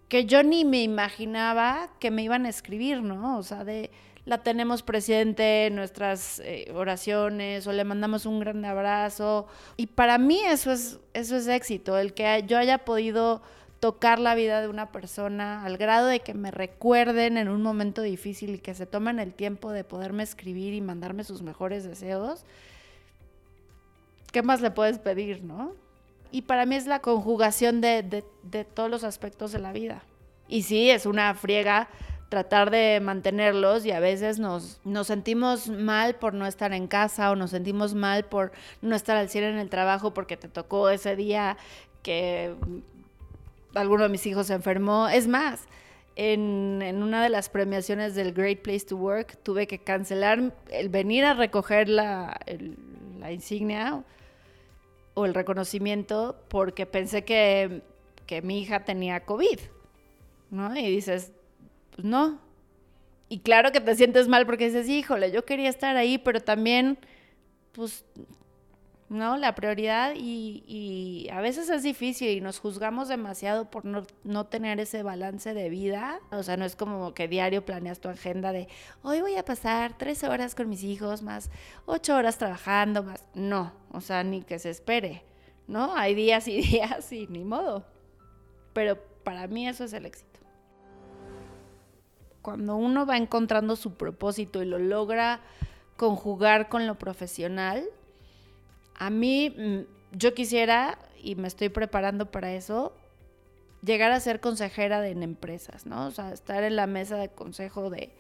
que 0.09 0.27
yo 0.27 0.43
ni 0.43 0.65
me 0.65 0.83
imaginaba 0.83 1.91
que 2.01 2.11
me 2.11 2.25
iban 2.25 2.47
a 2.47 2.49
escribir, 2.49 3.05
¿no? 3.05 3.39
O 3.39 3.45
sea, 3.45 3.63
de 3.63 3.93
la 4.27 4.39
tenemos 4.43 4.83
presente 4.83 5.67
en 5.67 5.77
nuestras 5.77 6.41
eh, 6.41 6.71
oraciones 6.75 7.67
o 7.67 7.73
le 7.73 7.85
mandamos 7.85 8.25
un 8.25 8.41
gran 8.41 8.65
abrazo. 8.65 9.47
Y 9.77 9.89
para 9.89 10.19
mí 10.19 10.41
eso 10.47 10.73
es, 10.73 10.99
eso 11.13 11.37
es 11.37 11.47
éxito, 11.47 11.99
el 11.99 12.15
que 12.15 12.45
yo 12.47 12.57
haya 12.57 12.79
podido 12.79 13.43
tocar 13.81 14.19
la 14.19 14.35
vida 14.35 14.63
de 14.63 14.69
una 14.69 14.93
persona 14.93 15.63
al 15.63 15.77
grado 15.77 16.07
de 16.07 16.21
que 16.21 16.33
me 16.33 16.51
recuerden 16.51 17.37
en 17.37 17.49
un 17.49 17.61
momento 17.61 18.01
difícil 18.01 18.55
y 18.55 18.59
que 18.59 18.75
se 18.75 18.87
tomen 18.87 19.19
el 19.19 19.35
tiempo 19.35 19.73
de 19.73 19.85
poderme 19.85 20.23
escribir 20.23 20.73
y 20.73 20.81
mandarme 20.81 21.23
sus 21.23 21.43
mejores 21.43 21.85
deseos. 21.85 22.47
¿Qué 24.33 24.43
más 24.43 24.63
le 24.63 24.71
puedes 24.71 24.99
pedir, 24.99 25.45
no? 25.45 25.75
Y 26.33 26.43
para 26.43 26.65
mí 26.65 26.77
es 26.77 26.87
la 26.87 27.01
conjugación 27.01 27.83
de, 27.83 28.03
de, 28.03 28.25
de 28.43 28.65
todos 28.65 28.91
los 28.91 29.05
aspectos 29.05 29.53
de 29.53 29.59
la 29.59 29.73
vida. 29.73 30.03
Y 30.49 30.63
sí, 30.63 30.91
es 30.91 31.05
una 31.05 31.35
friega 31.35 31.89
tratar 32.35 32.73
de 32.73 32.99
mantenerlos 33.01 33.87
y 33.87 33.93
a 33.93 34.01
veces 34.01 34.41
nos, 34.41 34.81
sentimos 35.05 35.69
mal 35.69 36.17
por 36.17 36.35
no 36.35 36.47
estar 36.47 36.73
en 36.73 36.89
casa 36.89 37.31
o 37.31 37.37
nos 37.37 37.51
sentimos 37.51 37.95
mal 37.95 38.25
por 38.25 38.51
no 38.83 38.97
estar 38.97 39.17
al 39.17 39.29
cielo 39.29 39.47
en 39.47 39.59
el 39.59 39.71
trabajo 39.71 40.13
porque 40.13 40.37
te 40.37 40.49
tocó 40.49 40.91
ese 40.91 41.15
día 41.15 41.57
que 42.03 42.57
alguno 43.77 44.03
de 44.03 44.09
mis 44.09 44.27
hijos 44.27 44.49
se 44.49 44.55
enfermó. 44.55 45.07
Es 45.07 45.29
más, 45.29 45.61
en, 46.17 46.83
una 47.01 47.23
de 47.23 47.29
las 47.29 47.49
premiaciones 47.49 48.17
del 48.17 48.33
Great 48.33 48.63
Place 48.63 48.87
to 48.87 48.97
Work 48.97 49.39
tuve 49.45 49.69
que 49.69 49.79
cancelar 49.79 50.53
el 50.73 50.89
venir 50.89 51.25
a 51.27 51.35
recoger 51.35 51.89
la, 51.89 52.41
la 53.21 53.31
insignia 53.31 54.03
o 55.15 55.25
el 55.25 55.35
reconocimiento 55.35 56.35
porque 56.49 56.85
pensé 56.85 57.23
que, 57.25 57.83
que 58.27 58.43
mi 58.43 58.59
hija 58.61 58.81
tenía 58.81 59.21
COVID. 59.21 59.61
¿no? 60.51 60.77
Y 60.77 60.91
dices, 60.91 61.31
pues 61.95 62.05
no. 62.05 62.41
Y 63.29 63.41
claro 63.41 63.73
que 63.73 63.81
te 63.81 63.95
sientes 63.95 64.29
mal 64.29 64.47
porque 64.47 64.67
dices, 64.67 64.89
híjole, 64.89 65.33
yo 65.33 65.45
quería 65.45 65.71
estar 65.71 65.97
ahí, 65.97 66.19
pero 66.19 66.41
también, 66.41 66.99
pues, 67.73 68.05
no, 69.09 69.37
la 69.37 69.55
prioridad 69.55 70.15
y, 70.17 71.29
a 71.33 71.41
veces 71.41 71.69
es 71.71 71.83
difícil 71.83 72.29
y 72.31 72.41
nos 72.41 72.59
juzgamos 72.59 73.09
demasiado 73.09 73.71
por 73.71 73.85
no, 73.85 74.05
no, 74.25 74.47
tener 74.47 74.81
ese 74.81 75.03
balance 75.03 75.55
de 75.55 75.69
vida. 75.69 76.21
O 76.33 76.43
sea, 76.43 76.57
no 76.57 76.65
es 76.65 76.75
como 76.75 77.15
que 77.15 77.29
diario 77.29 77.65
planeas 77.65 78.01
tu 78.01 78.09
agenda 78.09 78.53
de 78.53 78.69
hoy 79.03 79.21
voy 79.21 79.37
a 79.37 79.45
pasar 79.45 79.97
tres 79.97 80.25
horas 80.25 80.55
con 80.55 80.69
mis 80.69 80.83
hijos, 80.83 81.23
más 81.23 81.51
ocho 81.87 82.17
horas 82.17 82.39
trabajando, 82.39 83.03
más. 83.03 83.25
No, 83.35 83.73
o 83.93 84.01
sea, 84.01 84.25
ni 84.25 84.43
que 84.43 84.59
se 84.59 84.71
espere, 84.71 85.25
¿no? 85.67 85.95
Hay 85.97 86.15
días 86.15 86.49
y 86.49 86.61
días 86.63 87.13
y 87.13 87.27
ni 87.29 87.45
modo. 87.45 87.87
Pero 88.73 88.99
para 89.23 89.47
mí 89.47 89.69
eso 89.69 89.85
es 89.85 89.93
el 89.93 90.07
éxito. 90.07 90.34
Cuando 92.45 92.77
uno 92.77 93.07
va 93.07 93.17
encontrando 93.17 93.75
su 93.75 93.95
propósito 93.95 94.63
y 94.63 94.67
lo 94.67 94.79
logra 94.79 95.41
conjugar 95.97 96.69
con 96.69 96.87
lo 96.87 96.97
profesional, 96.97 97.87
a 98.97 99.09
mí 99.09 99.49
mm, 99.49 100.17
yo 100.19 100.35
quisiera, 100.35 100.99
y 101.23 101.37
me 101.37 101.49
estoy 101.49 101.71
preparando 101.71 102.31
para 102.31 102.53
eso, 102.53 102.93
llegar 103.81 104.13
a 104.13 104.21
ser 104.21 104.41
consejera 104.41 105.01
de, 105.01 105.13
en 105.13 105.23
empresas, 105.23 105.87
¿no? 105.87 106.07
O 106.07 106.11
sea, 106.11 106.35
estar 106.35 106.65
en 106.65 106.77
la 106.77 106.87
mesa 106.87 107.17
de 107.17 107.31
consejo 107.31 107.89
de, 107.89 108.11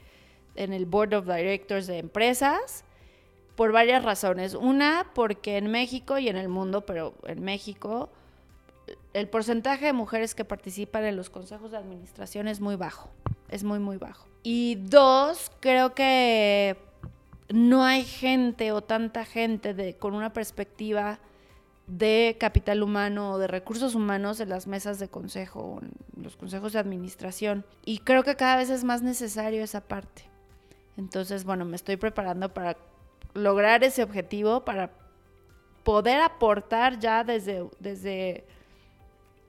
en 0.54 0.72
el 0.72 0.86
board 0.86 1.12
of 1.12 1.26
directors 1.26 1.86
de 1.86 1.98
empresas, 1.98 2.82
por 3.56 3.72
varias 3.72 4.02
razones. 4.02 4.54
Una, 4.54 5.10
porque 5.14 5.58
en 5.58 5.70
México 5.70 6.16
y 6.16 6.30
en 6.30 6.38
el 6.38 6.48
mundo, 6.48 6.86
pero 6.86 7.12
en 7.26 7.44
México, 7.44 8.08
el 9.12 9.28
porcentaje 9.28 9.84
de 9.84 9.92
mujeres 9.92 10.34
que 10.34 10.46
participan 10.46 11.04
en 11.04 11.14
los 11.14 11.28
consejos 11.28 11.72
de 11.72 11.76
administración 11.76 12.48
es 12.48 12.62
muy 12.62 12.76
bajo, 12.76 13.10
es 13.48 13.64
muy, 13.64 13.78
muy 13.78 13.96
bajo. 13.96 14.26
Y 14.42 14.76
dos, 14.76 15.50
creo 15.60 15.94
que 15.94 16.76
no 17.48 17.84
hay 17.84 18.04
gente 18.04 18.72
o 18.72 18.82
tanta 18.82 19.24
gente 19.24 19.74
de, 19.74 19.96
con 19.96 20.14
una 20.14 20.32
perspectiva 20.32 21.18
de 21.86 22.36
capital 22.40 22.82
humano 22.82 23.32
o 23.32 23.38
de 23.38 23.46
recursos 23.46 23.94
humanos 23.94 24.40
en 24.40 24.48
las 24.48 24.66
mesas 24.66 24.98
de 24.98 25.08
consejo, 25.08 25.80
en 25.82 26.22
los 26.22 26.36
consejos 26.36 26.72
de 26.72 26.78
administración. 26.78 27.64
Y 27.84 27.98
creo 27.98 28.22
que 28.22 28.36
cada 28.36 28.56
vez 28.56 28.70
es 28.70 28.84
más 28.84 29.02
necesario 29.02 29.62
esa 29.62 29.82
parte. 29.82 30.22
Entonces, 30.96 31.44
bueno, 31.44 31.64
me 31.64 31.76
estoy 31.76 31.96
preparando 31.96 32.52
para 32.52 32.76
lograr 33.34 33.84
ese 33.84 34.02
objetivo, 34.02 34.64
para 34.64 34.90
poder 35.82 36.20
aportar 36.20 36.98
ya 36.98 37.24
desde, 37.24 37.68
desde 37.78 38.44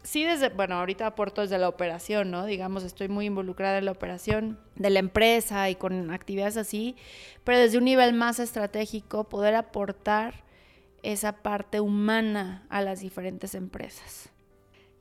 sí 0.06 0.24
desde, 0.24 0.50
bueno, 0.50 0.76
ahorita 0.76 1.08
aporto 1.08 1.42
desde 1.42 1.58
la 1.58 1.68
operación, 1.68 2.32
¿no? 2.32 2.46
Digamos, 2.46 2.84
estoy 2.84 3.10
muy 3.10 3.26
involucrada 3.26 3.80
en 3.80 3.86
la 3.86 3.92
operación 3.92 4.60
de 4.76 4.92
la 4.92 5.00
empresa 5.00 5.70
y 5.70 5.76
con 5.76 6.12
actividades 6.12 6.58
así, 6.58 6.96
pero 7.44 7.60
desde 7.60 7.78
un 7.78 7.86
nivel 7.86 8.14
más 8.14 8.40
estratégico, 8.40 9.26
poder 9.26 9.56
aportar 9.56 10.46
esa 11.04 11.44
parte 11.44 11.80
humana 11.80 12.66
a 12.70 12.82
las 12.82 13.02
diferentes 13.02 13.56
empresas. 13.56 14.30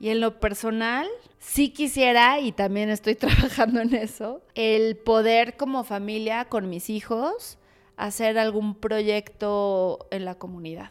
Y 0.00 0.08
en 0.08 0.20
lo 0.20 0.40
personal, 0.40 1.06
sí 1.38 1.70
quisiera, 1.70 2.40
y 2.40 2.52
también 2.52 2.90
estoy 2.90 3.14
trabajando 3.14 3.80
en 3.80 3.94
eso, 3.94 4.42
el 4.54 4.96
poder 4.96 5.56
como 5.56 5.84
familia 5.84 6.46
con 6.46 6.68
mis 6.68 6.90
hijos 6.90 7.58
hacer 7.96 8.38
algún 8.38 8.74
proyecto 8.74 10.08
en 10.10 10.24
la 10.24 10.34
comunidad. 10.34 10.90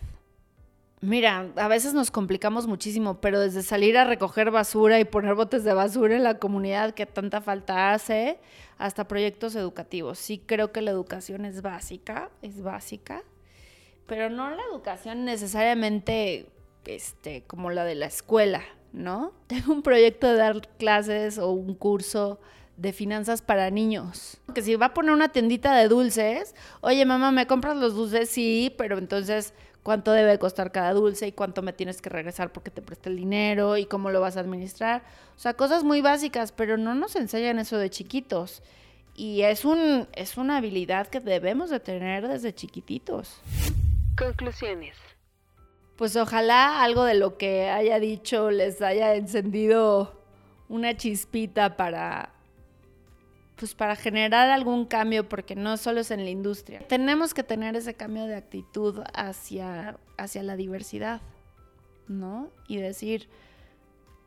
Mira, 1.04 1.52
a 1.58 1.68
veces 1.68 1.94
nos 1.94 2.12
complicamos 2.12 2.66
muchísimo, 2.66 3.20
pero 3.20 3.38
desde 3.42 3.62
salir 3.62 3.98
a 3.98 4.06
recoger 4.06 4.52
basura 4.52 5.02
y 5.02 5.04
poner 5.04 5.36
botes 5.36 5.66
de 5.66 5.74
basura 5.74 6.16
en 6.16 6.24
la 6.24 6.40
comunidad 6.40 6.94
que 6.94 7.06
tanta 7.06 7.42
falta 7.42 7.92
hace, 7.92 8.40
hasta 8.78 9.06
proyectos 9.06 9.54
educativos. 9.58 10.18
Sí 10.18 10.42
creo 10.46 10.72
que 10.72 10.82
la 10.82 10.92
educación 10.92 11.44
es 11.44 11.62
básica, 11.62 12.32
es 12.42 12.62
básica, 12.62 13.22
pero 14.08 14.30
no 14.30 14.50
la 14.50 14.62
educación 14.72 15.26
necesariamente 15.26 16.48
este, 16.86 17.44
como 17.48 17.70
la 17.70 17.84
de 17.84 17.96
la 17.96 18.06
escuela, 18.06 18.64
¿no? 18.94 19.34
Tengo 19.48 19.74
un 19.74 19.84
proyecto 19.84 20.28
de 20.28 20.38
dar 20.38 20.70
clases 20.78 21.38
o 21.38 21.52
un 21.52 21.76
curso 21.76 22.40
de 22.78 22.94
finanzas 22.94 23.42
para 23.42 23.70
niños. 23.72 24.38
Que 24.56 24.62
si 24.62 24.78
va 24.78 24.86
a 24.86 24.94
poner 24.94 25.12
una 25.12 25.34
tiendita 25.34 25.76
de 25.76 25.90
dulces, 25.90 26.56
oye 26.80 27.06
mamá, 27.06 27.32
¿me 27.32 27.46
compras 27.46 27.76
los 27.76 27.94
dulces? 27.94 28.30
Sí, 28.30 28.74
pero 28.78 28.98
entonces, 28.98 29.54
¿cuánto 29.84 30.12
debe 30.12 30.40
costar 30.40 30.72
cada 30.72 30.94
dulce 30.94 31.28
y 31.28 31.32
cuánto 31.34 31.62
me 31.62 31.74
tienes 31.74 32.02
que 32.02 32.10
regresar 32.10 32.52
porque 32.52 32.72
te 32.72 32.82
presté 32.82 33.10
el 33.10 33.18
dinero 33.18 33.78
y 33.78 33.86
cómo 33.86 34.10
lo 34.10 34.22
vas 34.22 34.38
a 34.38 34.40
administrar? 34.40 35.04
O 35.36 35.40
sea, 35.40 35.54
cosas 35.54 35.84
muy 35.84 36.02
básicas, 36.02 36.52
pero 36.52 36.78
no 36.78 36.96
nos 36.96 37.16
enseñan 37.16 37.60
eso 37.60 37.78
de 37.78 37.90
chiquitos. 37.90 38.64
Y 39.16 39.44
es, 39.44 39.64
un, 39.64 40.08
es 40.14 40.38
una 40.38 40.58
habilidad 40.58 41.08
que 41.08 41.20
debemos 41.20 41.70
de 41.70 41.80
tener 41.80 42.28
desde 42.28 42.56
chiquititos. 42.56 43.42
Conclusiones. 44.18 44.96
Pues 45.98 46.16
ojalá 46.16 46.82
algo 46.82 47.04
de 47.04 47.14
lo 47.14 47.38
que 47.38 47.70
haya 47.70 48.00
dicho 48.00 48.50
les 48.50 48.82
haya 48.82 49.14
encendido 49.14 50.24
una 50.68 50.98
chispita 50.98 51.78
para 51.78 52.33
pues 53.56 53.76
para 53.76 53.96
generar 53.96 54.50
algún 54.50 54.86
cambio, 54.86 55.28
porque 55.30 55.56
no 55.56 55.78
solo 55.78 56.02
es 56.02 56.12
en 56.12 56.24
la 56.24 56.30
industria. 56.30 56.80
Tenemos 56.88 57.34
que 57.34 57.44
tener 57.44 57.76
ese 57.76 57.94
cambio 57.94 58.26
de 58.26 58.36
actitud 58.36 59.02
hacia, 59.14 59.98
hacia 60.18 60.44
la 60.44 60.56
diversidad, 60.56 61.22
¿no? 62.08 62.50
Y 62.68 62.78
decir, 62.78 63.30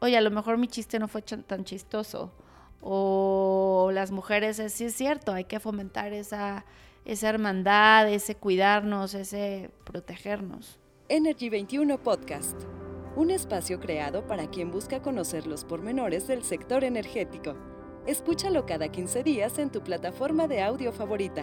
oye, 0.01 0.17
a 0.17 0.21
lo 0.21 0.31
mejor 0.31 0.59
mi 0.59 0.69
chiste 0.69 0.99
no 0.99 1.09
fue 1.09 1.23
tan 1.23 1.65
chistoso. 1.65 2.33
O 2.81 3.91
las 3.93 4.13
mujeres, 4.13 4.63
sí 4.73 4.85
es 4.85 4.95
cierto, 4.95 5.33
hay 5.33 5.45
que 5.45 5.59
fomentar 5.59 6.13
esa, 6.13 6.65
esa 7.05 7.29
hermandad, 7.29 8.09
ese 8.09 8.37
cuidarnos, 8.37 9.15
ese 9.15 9.71
protegernos. 9.85 10.79
Energy 11.09 11.49
21 11.49 11.99
Podcast, 11.99 12.61
un 13.17 13.31
espacio 13.31 13.81
creado 13.81 14.27
para 14.27 14.49
quien 14.49 14.71
busca 14.71 15.03
conocer 15.03 15.47
los 15.47 15.65
pormenores 15.65 16.29
del 16.29 16.45
sector 16.45 16.85
energético. 16.85 17.76
Escúchalo 18.07 18.67
cada 18.67 18.89
15 18.89 19.25
días 19.25 19.59
en 19.59 19.71
tu 19.71 19.83
plataforma 19.83 20.47
de 20.47 20.63
audio 20.63 20.93
favorita. 20.93 21.43